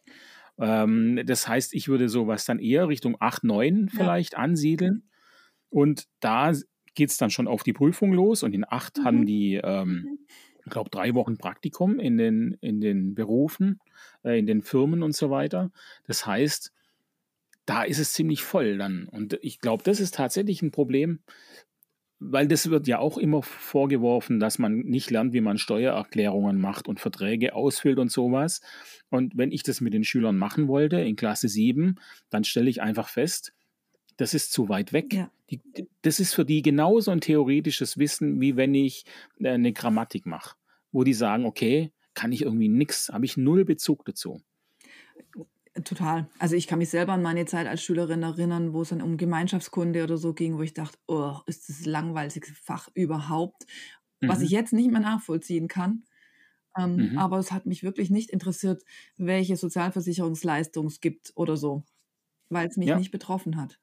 [0.58, 5.04] Ähm, das heißt, ich würde sowas dann eher Richtung 8, 9 vielleicht ansiedeln.
[5.68, 6.52] Und da
[6.94, 9.04] geht es dann schon auf die Prüfung los und in 8 mhm.
[9.04, 10.18] haben die ähm, mhm
[10.64, 13.80] ich glaube, drei Wochen Praktikum in den, in den Berufen,
[14.22, 15.72] äh, in den Firmen und so weiter.
[16.06, 16.72] Das heißt,
[17.66, 19.06] da ist es ziemlich voll dann.
[19.06, 21.20] Und ich glaube, das ist tatsächlich ein Problem,
[22.20, 26.86] weil das wird ja auch immer vorgeworfen, dass man nicht lernt, wie man Steuererklärungen macht
[26.86, 28.60] und Verträge ausfüllt und sowas.
[29.08, 31.96] Und wenn ich das mit den Schülern machen wollte in Klasse 7,
[32.28, 33.54] dann stelle ich einfach fest,
[34.18, 35.14] das ist zu weit weg.
[35.14, 35.30] Ja.
[35.50, 35.60] Die,
[36.02, 39.04] das ist für die genauso ein theoretisches Wissen, wie wenn ich
[39.40, 40.56] äh, eine Grammatik mache,
[40.92, 44.42] wo die sagen, okay, kann ich irgendwie nichts, habe ich null Bezug dazu.
[45.84, 46.28] Total.
[46.38, 49.16] Also ich kann mich selber an meine Zeit als Schülerin erinnern, wo es dann um
[49.16, 53.66] Gemeinschaftskunde oder so ging, wo ich dachte, oh, ist das langweiligste Fach überhaupt,
[54.20, 54.28] mhm.
[54.28, 56.04] was ich jetzt nicht mehr nachvollziehen kann.
[56.76, 57.18] Ähm, mhm.
[57.18, 58.82] Aber es hat mich wirklich nicht interessiert,
[59.16, 61.84] welche Sozialversicherungsleistung es gibt oder so,
[62.48, 62.98] weil es mich ja.
[62.98, 63.78] nicht betroffen hat.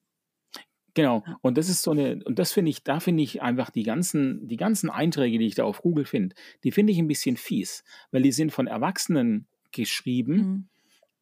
[0.94, 1.24] Genau.
[1.42, 4.48] Und das ist so eine, und das finde ich, da finde ich einfach die ganzen,
[4.48, 7.84] die ganzen Einträge, die ich da auf Google finde, die finde ich ein bisschen fies,
[8.12, 10.70] weil die sind von Erwachsenen geschrieben, Mhm.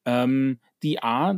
[0.06, 1.36] Ähm, die A,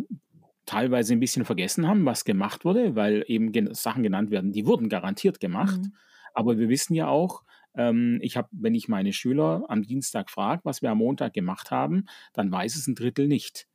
[0.66, 4.66] teilweise ein bisschen vergessen haben, was gemacht wurde, weil eben gen Sachen genannt werden, die
[4.66, 5.80] wurden garantiert gemacht.
[5.80, 5.94] Mhm.
[6.34, 7.44] Aber wir wissen ja auch,
[7.76, 11.72] ähm, ich habe, wenn ich meine Schüler am Dienstag frage, was wir am Montag gemacht
[11.72, 13.68] haben, dann weiß es ein Drittel nicht.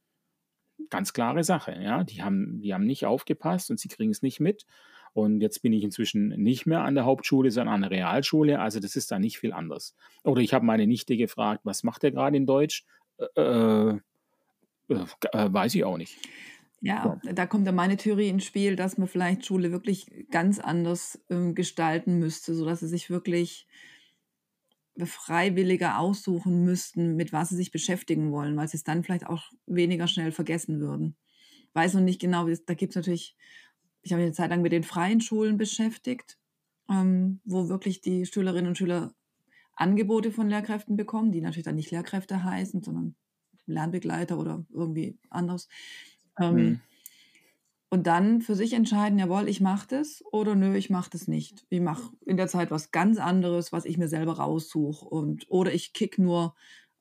[0.91, 2.05] Ganz klare Sache, ja.
[2.05, 4.67] Die haben, die haben nicht aufgepasst und sie kriegen es nicht mit.
[5.15, 8.61] Und jetzt bin ich inzwischen nicht mehr an der Hauptschule, sondern an der Realschule.
[8.61, 9.95] Also das ist da nicht viel anders.
[10.25, 12.85] Oder ich habe meine Nichte gefragt, was macht er gerade in Deutsch?
[13.19, 14.01] Äh, äh, äh,
[14.89, 16.19] weiß ich auch nicht.
[16.85, 21.21] Ja, da kommt dann meine Theorie ins Spiel, dass man vielleicht Schule wirklich ganz anders
[21.31, 23.69] ähm, gestalten müsste, sodass sie sich wirklich
[24.99, 29.53] freiwilliger aussuchen müssten, mit was sie sich beschäftigen wollen, weil sie es dann vielleicht auch
[29.67, 31.17] weniger schnell vergessen würden.
[31.73, 33.37] Weiß noch nicht genau, wie es, da gibt es natürlich,
[34.03, 36.39] ich habe mich eine Zeit lang mit den freien Schulen beschäftigt,
[36.91, 39.15] ähm, wo wirklich die Schülerinnen und Schüler
[39.75, 43.15] Angebote von Lehrkräften bekommen, die natürlich dann nicht Lehrkräfte heißen, sondern
[43.67, 45.69] Lernbegleiter oder irgendwie anders.
[46.41, 46.83] Ähm, Mhm.
[47.91, 51.67] und dann für sich entscheiden, jawohl, ich mache das oder nö, ich mache das nicht.
[51.69, 55.05] Ich mache in der Zeit was ganz anderes, was ich mir selber raussuche.
[55.07, 56.55] Und, oder ich kick nur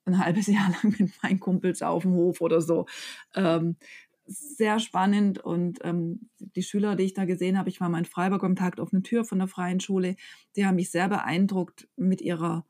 [0.05, 2.87] ein halbes Jahr lang mit meinen Kumpels auf dem Hof oder so.
[3.35, 3.77] Ähm,
[4.25, 8.05] sehr spannend und ähm, die Schüler, die ich da gesehen habe, ich war mal in
[8.05, 10.15] Freiburg am Tag auf eine Tür von der freien Schule,
[10.55, 12.65] die haben mich sehr beeindruckt mit ihrer,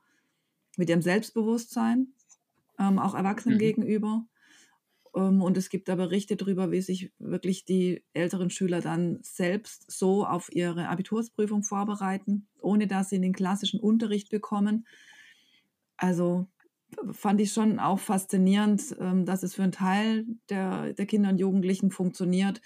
[0.78, 2.14] mit ihrem Selbstbewusstsein,
[2.82, 3.60] ähm, auch Erwachsenen Mhm.
[3.60, 4.26] gegenüber.
[5.16, 9.92] Ähm, und es gibt da Berichte darüber, wie sich wirklich die älteren Schüler dann selbst
[9.92, 14.86] so auf ihre Abitursprüfung vorbereiten, ohne dass sie den klassischen Unterricht bekommen.
[15.98, 16.48] Also
[17.12, 21.40] fand ich schon auch faszinierend, ähm, dass es für einen Teil der, der Kinder und
[21.40, 22.62] Jugendlichen funktioniert,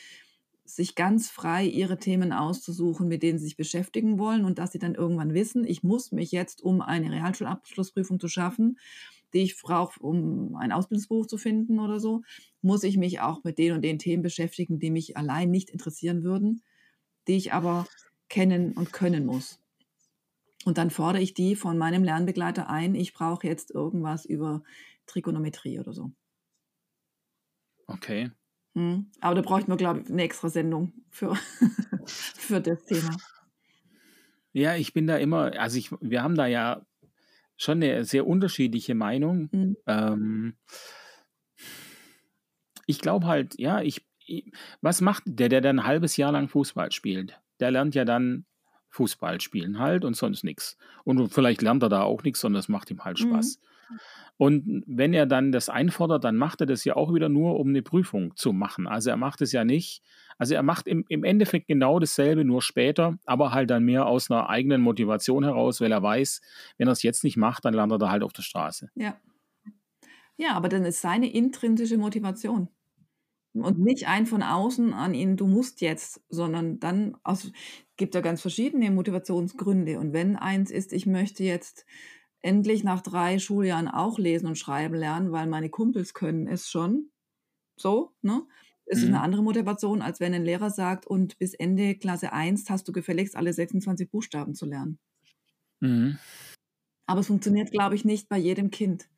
[0.65, 4.79] sich ganz frei ihre Themen auszusuchen, mit denen sie sich beschäftigen wollen und dass sie
[4.79, 8.79] dann irgendwann wissen, ich muss mich jetzt, um eine Realschulabschlussprüfung zu schaffen,
[9.35, 12.23] die ich brauche, um einen Ausbildungsberuf zu finden oder so,
[12.61, 16.23] muss ich mich auch mit den und den Themen beschäftigen, die mich allein nicht interessieren
[16.23, 16.63] würden,
[17.27, 17.85] die ich aber
[18.29, 19.59] kennen und können muss.
[20.63, 24.63] Und dann fordere ich die von meinem Lernbegleiter ein, ich brauche jetzt irgendwas über
[25.05, 26.11] Trigonometrie oder so.
[27.87, 28.31] Okay.
[28.73, 29.11] Hm.
[29.19, 31.35] Aber da bräuchten wir, glaube ich, eine extra Sendung für,
[32.05, 33.15] für das Thema.
[34.53, 36.85] Ja, ich bin da immer, also ich, wir haben da ja
[37.57, 39.49] schon eine sehr unterschiedliche Meinung.
[39.51, 39.77] Mhm.
[39.87, 40.57] Ähm,
[42.85, 44.51] ich glaube halt, ja, ich, ich,
[44.81, 47.39] was macht der, der dann ein halbes Jahr lang Fußball spielt?
[47.59, 48.45] Der lernt ja dann
[48.89, 50.77] Fußball spielen halt und sonst nichts.
[51.03, 53.19] Und vielleicht lernt er da auch nichts, sondern es macht ihm halt
[53.57, 53.59] Mhm.
[54.37, 57.69] Und wenn er dann das einfordert, dann macht er das ja auch wieder nur, um
[57.69, 58.87] eine Prüfung zu machen.
[58.87, 60.01] Also er macht es ja nicht,
[60.37, 64.29] also er macht im, im Endeffekt genau dasselbe, nur später, aber halt dann mehr aus
[64.29, 66.41] einer eigenen Motivation heraus, weil er weiß,
[66.77, 68.89] wenn er es jetzt nicht macht, dann landet er halt auf der Straße.
[68.95, 69.17] Ja.
[70.37, 72.67] Ja, aber dann ist seine intrinsische Motivation.
[73.53, 77.53] Und nicht ein von außen an ihn, du musst jetzt, sondern dann aus,
[77.95, 79.97] gibt ja ganz verschiedene Motivationsgründe.
[79.97, 81.85] Und wenn eins ist, ich möchte jetzt
[82.45, 87.11] endlich nach drei Schuljahren auch lesen und schreiben lernen, weil meine Kumpels können es schon,
[87.77, 88.43] so, ne?
[88.87, 89.13] Es ist Mhm.
[89.13, 92.93] eine andere Motivation, als wenn ein Lehrer sagt, und bis Ende Klasse 1 hast du
[92.93, 94.99] gefälligst alle 26 Buchstaben zu lernen.
[95.81, 96.19] Mhm.
[97.07, 99.09] Aber es funktioniert, glaube ich, nicht bei jedem Kind.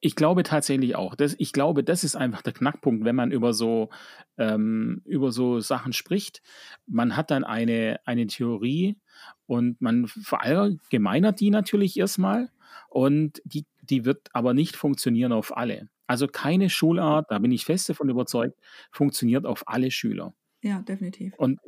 [0.00, 1.14] Ich glaube tatsächlich auch.
[1.14, 3.90] Das, ich glaube, das ist einfach der Knackpunkt, wenn man über so,
[4.38, 6.42] ähm, über so Sachen spricht.
[6.86, 8.96] Man hat dann eine, eine Theorie
[9.46, 12.50] und man verallgemeinert die natürlich erstmal
[12.88, 15.88] und die, die wird aber nicht funktionieren auf alle.
[16.06, 18.58] Also keine Schulart, da bin ich fest davon überzeugt,
[18.90, 20.34] funktioniert auf alle Schüler.
[20.62, 21.34] Ja, definitiv.
[21.36, 21.60] Und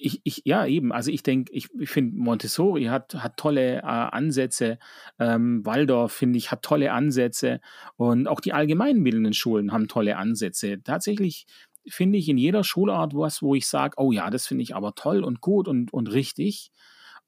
[0.00, 0.92] ich, ich, ja, eben.
[0.92, 4.78] Also ich denke, ich, ich finde, Montessori hat, hat tolle äh, Ansätze.
[5.18, 7.60] Ähm, Waldorf, finde ich, hat tolle Ansätze.
[7.96, 10.82] Und auch die allgemeinbildenden Schulen haben tolle Ansätze.
[10.82, 11.46] Tatsächlich
[11.86, 14.94] finde ich in jeder Schulart was, wo ich sage, oh ja, das finde ich aber
[14.94, 16.70] toll und gut und, und richtig.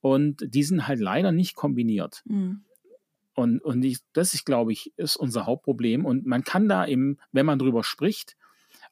[0.01, 2.23] Und die sind halt leider nicht kombiniert.
[2.25, 2.65] Mhm.
[3.35, 6.05] Und, und ich, das ist, glaube ich, ist unser Hauptproblem.
[6.05, 8.37] Und man kann da eben, wenn man drüber spricht,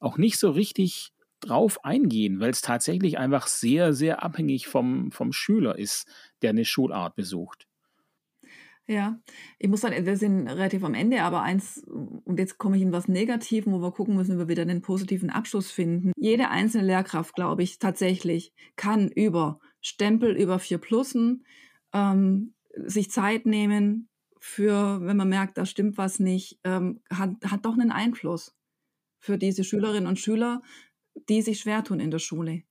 [0.00, 5.32] auch nicht so richtig drauf eingehen, weil es tatsächlich einfach sehr, sehr abhängig vom, vom
[5.32, 6.06] Schüler ist,
[6.42, 7.66] der eine Schulart besucht.
[8.90, 9.20] Ja,
[9.58, 12.90] ich muss sagen, wir sind relativ am Ende, aber eins, und jetzt komme ich in
[12.90, 16.12] was Negativen, wo wir gucken müssen, ob wir wieder einen positiven Abschluss finden.
[16.16, 21.44] Jede einzelne Lehrkraft, glaube ich, tatsächlich kann über Stempel, über vier Plussen
[21.92, 24.08] ähm, sich Zeit nehmen
[24.40, 28.56] für, wenn man merkt, da stimmt was nicht, ähm, hat, hat doch einen Einfluss
[29.18, 30.62] für diese Schülerinnen und Schüler,
[31.28, 32.62] die sich schwer tun in der Schule.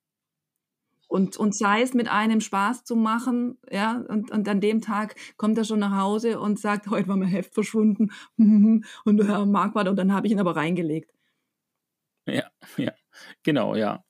[1.08, 5.16] und, und sei es mit einem Spaß zu machen, ja, und, und an dem Tag
[5.38, 9.88] kommt er schon nach Hause und sagt, heute war mein Heft verschwunden und Herr Marquardt,
[9.88, 11.12] und dann habe ich ihn aber reingelegt.
[12.28, 12.92] Ja, ja,
[13.44, 14.04] genau, ja.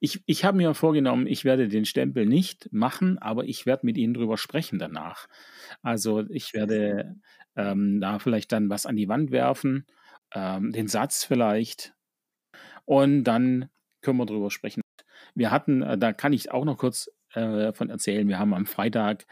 [0.00, 3.96] Ich, ich habe mir vorgenommen, ich werde den Stempel nicht machen, aber ich werde mit
[3.98, 5.28] Ihnen drüber sprechen danach.
[5.82, 7.16] Also ich werde
[7.56, 9.86] ähm, da vielleicht dann was an die Wand werfen,
[10.34, 11.94] ähm, den Satz vielleicht,
[12.84, 13.68] und dann
[14.02, 14.82] können wir drüber sprechen.
[15.34, 18.66] Wir hatten, äh, da kann ich auch noch kurz äh, von erzählen, wir haben am
[18.66, 19.26] Freitag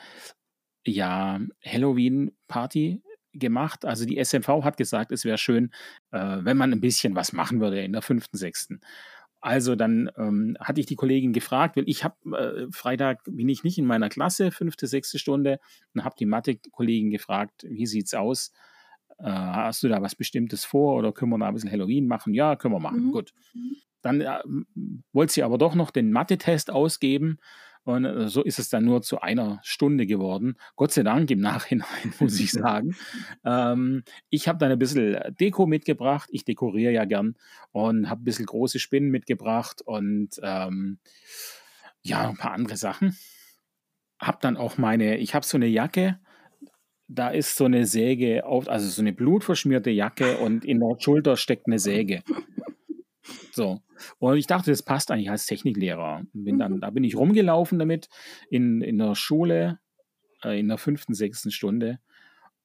[0.87, 3.03] ja Halloween-Party
[3.33, 3.85] gemacht.
[3.85, 5.71] Also die SMV hat gesagt, es wäre schön,
[6.13, 8.81] äh, wenn man ein bisschen was machen würde in der fünften, sechsten.
[9.41, 13.63] Also dann ähm, hatte ich die Kollegin gefragt, weil ich habe äh, Freitag bin ich
[13.63, 15.61] nicht in meiner Klasse, fünfte, sechste Stunde,
[15.95, 18.53] und habe die Mathe-Kollegin gefragt, wie sieht's aus?
[19.19, 22.35] Äh, hast du da was Bestimmtes vor oder können wir da ein bisschen Halloween machen?
[22.35, 23.07] Ja, können wir machen.
[23.07, 23.13] Mhm.
[23.13, 23.33] Gut.
[24.03, 24.39] Dann äh,
[25.13, 27.39] wollte sie aber doch noch den Mathe-Test ausgeben.
[27.85, 30.57] Und äh, so ist es dann nur zu einer Stunde geworden.
[30.77, 32.95] Gott sei Dank im Nachhinein, muss ich sagen.
[33.45, 36.29] ähm, ich habe dann ein bisschen Deko mitgebracht.
[36.33, 37.37] Ich dekoriere ja gern
[37.73, 40.99] und habe ein bisschen große Spinnen mitgebracht und ähm,
[42.03, 43.17] ja, ein paar andere Sachen.
[44.19, 46.19] Hab dann auch meine, ich habe so eine Jacke,
[47.09, 51.37] da ist so eine Säge auf, also so eine blutverschmierte Jacke und in der Schulter
[51.37, 52.23] steckt eine Säge.
[53.53, 53.81] So.
[54.19, 56.23] Und ich dachte, das passt eigentlich als Techniklehrer.
[56.33, 58.09] Bin dann, da bin ich rumgelaufen damit
[58.51, 59.81] in, in der Schule,
[60.45, 61.99] äh, in der fünften, sechsten Stunde.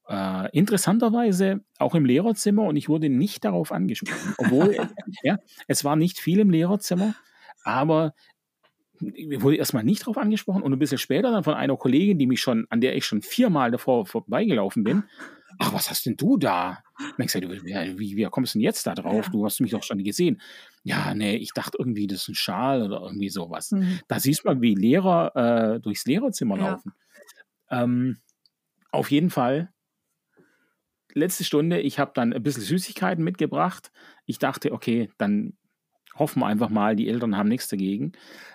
[0.08, 4.36] Äh, interessanterweise auch im Lehrerzimmer und ich wurde nicht darauf angesprochen.
[4.38, 4.76] Obwohl,
[5.24, 5.38] ja,
[5.68, 7.16] es war nicht viel im Lehrerzimmer,
[7.64, 8.14] aber
[9.41, 12.41] wurde erstmal nicht darauf angesprochen und ein bisschen später dann von einer Kollegin, die mich
[12.41, 15.04] schon, an der ich schon viermal davor vorbeigelaufen bin,
[15.60, 16.84] ach, was hast denn du da?
[16.99, 19.26] Und ich gesagt, wie, wie kommst du denn jetzt da drauf?
[19.26, 19.32] Ja.
[19.32, 20.41] Du hast mich doch schon gesehen.
[20.84, 23.72] Ja, nee, ich dachte irgendwie, das ist ein Schal oder irgendwie sowas.
[23.72, 23.99] Mhm.
[24.08, 26.72] Da siehst du mal, wie Lehrer äh, durchs Lehrerzimmer ja.
[26.72, 26.93] laufen.
[27.70, 28.18] Ähm,
[28.91, 29.72] auf jeden Fall,
[31.14, 33.91] letzte Stunde, ich habe dann ein bisschen Süßigkeiten mitgebracht.
[34.26, 35.54] Ich dachte, okay, dann
[36.16, 38.14] hoffen wir einfach mal, die Eltern haben nichts dagegen.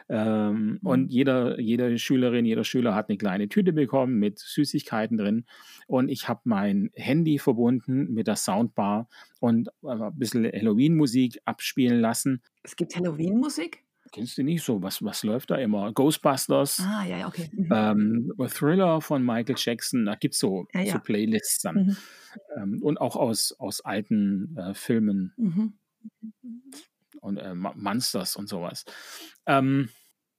[0.09, 0.81] Ähm, mhm.
[0.83, 5.45] Und jeder, jede Schülerin, jeder Schüler hat eine kleine Tüte bekommen mit Süßigkeiten drin.
[5.87, 9.09] Und ich habe mein Handy verbunden mit der Soundbar
[9.41, 12.43] und äh, ein bisschen Halloween-Musik abspielen lassen.
[12.63, 13.85] Es gibt Halloween-Musik?
[14.11, 14.83] Kennst du nicht so?
[14.83, 15.93] Was, was läuft da immer?
[15.93, 16.81] Ghostbusters.
[16.81, 17.51] Ah, ja, ja, okay.
[17.53, 17.69] Mhm.
[17.71, 20.07] Ähm, Thriller von Michael Jackson.
[20.07, 20.93] Da gibt es so, ja, ja.
[20.95, 21.75] so Playlists dann.
[21.75, 21.97] Mhm.
[22.57, 25.35] Ähm, und auch aus, aus alten äh, Filmen.
[25.37, 25.75] Mhm
[27.21, 28.85] und äh, Monsters und sowas.
[29.47, 29.89] Ähm,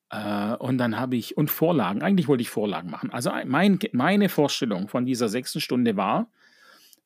[0.09, 3.11] äh, und dann habe ich, und Vorlagen, eigentlich wollte ich Vorlagen machen.
[3.11, 6.29] Also mein, meine Vorstellung von dieser sechsten Stunde war,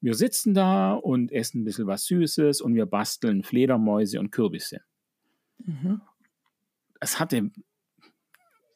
[0.02, 4.82] wir sitzen da und essen ein bisschen was Süßes und wir basteln Fledermäuse und Kürbisse.
[5.60, 6.02] Mhm.
[7.00, 7.52] Es hatte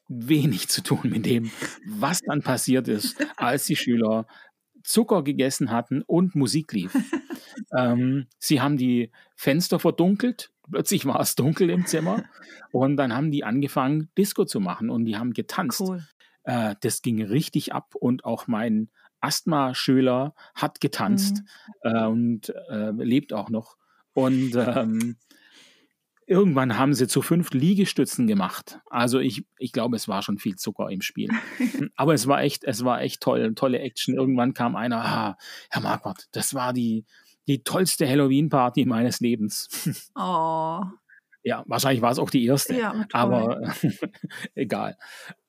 [0.08, 1.50] wenig zu tun mit dem,
[1.86, 4.26] was dann passiert ist, als die Schüler
[4.82, 6.94] Zucker gegessen hatten und Musik lief.
[7.76, 12.24] ähm, sie haben die Fenster verdunkelt, plötzlich war es dunkel im Zimmer
[12.72, 15.80] und dann haben die angefangen, Disco zu machen und die haben getanzt.
[15.80, 16.04] Cool.
[16.44, 18.90] Äh, das ging richtig ab und auch mein
[19.20, 21.42] Asthma-Schüler hat getanzt
[21.84, 21.90] mhm.
[21.90, 23.76] äh, und äh, lebt auch noch.
[24.12, 25.16] Und ähm,
[26.26, 28.80] irgendwann haben sie zu fünf Liegestützen gemacht.
[28.86, 31.30] Also ich, ich glaube, es war schon viel Zucker im Spiel.
[31.96, 34.14] Aber es war echt, es war echt toll, tolle Action.
[34.14, 35.36] Irgendwann kam einer, ah,
[35.70, 37.04] Herr Marquardt, das war die,
[37.48, 39.68] die tollste Halloween-Party meines Lebens.
[40.14, 40.82] Oh.
[41.42, 42.78] Ja, wahrscheinlich war es auch die erste.
[42.78, 43.72] Ja, aber
[44.54, 44.98] egal.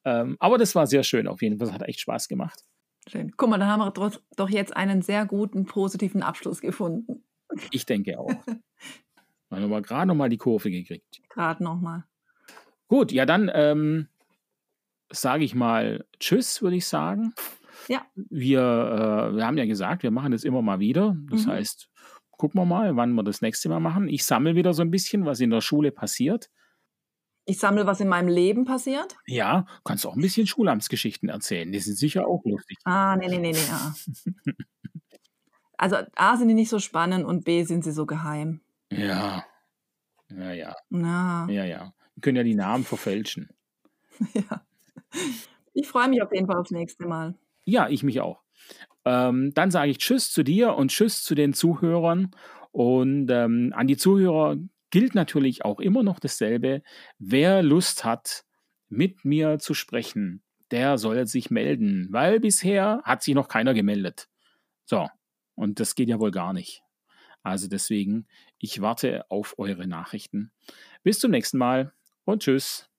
[0.06, 1.68] Ähm, aber das war sehr schön auf jeden Fall.
[1.68, 2.64] Das hat echt Spaß gemacht.
[3.08, 3.34] Schön.
[3.36, 7.26] Guck mal, da haben wir doch jetzt einen sehr guten, positiven Abschluss gefunden.
[7.72, 8.30] Ich denke auch.
[9.50, 11.22] Wir haben aber gerade noch mal die Kurve gekriegt.
[11.30, 12.06] Gerade noch mal.
[12.88, 14.08] Gut, ja, dann ähm,
[15.12, 17.34] sage ich mal Tschüss, würde ich sagen.
[17.90, 18.06] Ja.
[18.16, 21.18] Wir, äh, wir haben ja gesagt, wir machen das immer mal wieder.
[21.32, 21.52] Das mhm.
[21.52, 21.90] heißt,
[22.38, 24.08] gucken wir mal, wann wir das nächste Mal machen.
[24.08, 26.52] Ich sammle wieder so ein bisschen, was in der Schule passiert.
[27.46, 29.18] Ich sammle, was in meinem Leben passiert?
[29.26, 31.72] Ja, kannst auch ein bisschen Schulamtsgeschichten erzählen.
[31.72, 32.78] Die sind sicher auch lustig.
[32.84, 33.58] Ah, nee, nee, nee, nee.
[33.58, 33.96] Ja.
[35.78, 38.62] also A sind die nicht so spannend und B sind sie so geheim.
[38.92, 39.44] Ja.
[40.30, 40.76] Ja, ja.
[40.90, 41.48] Na.
[41.50, 41.92] Ja, ja.
[42.14, 43.50] Wir können ja die Namen verfälschen.
[44.34, 44.64] ja.
[45.74, 47.34] Ich freue mich auf jeden Fall aufs nächste Mal.
[47.70, 48.42] Ja, ich mich auch.
[49.06, 52.32] Ähm, dann sage ich Tschüss zu dir und Tschüss zu den Zuhörern.
[52.72, 54.58] Und ähm, an die Zuhörer
[54.92, 56.82] gilt natürlich auch immer noch dasselbe.
[57.18, 58.44] Wer Lust hat,
[58.90, 60.42] mit mir zu sprechen,
[60.72, 64.28] der soll sich melden, weil bisher hat sich noch keiner gemeldet.
[64.86, 65.08] So,
[65.56, 66.82] und das geht ja wohl gar nicht.
[67.44, 70.52] Also deswegen, ich warte auf eure Nachrichten.
[71.04, 71.94] Bis zum nächsten Mal
[72.26, 72.90] und tschüss.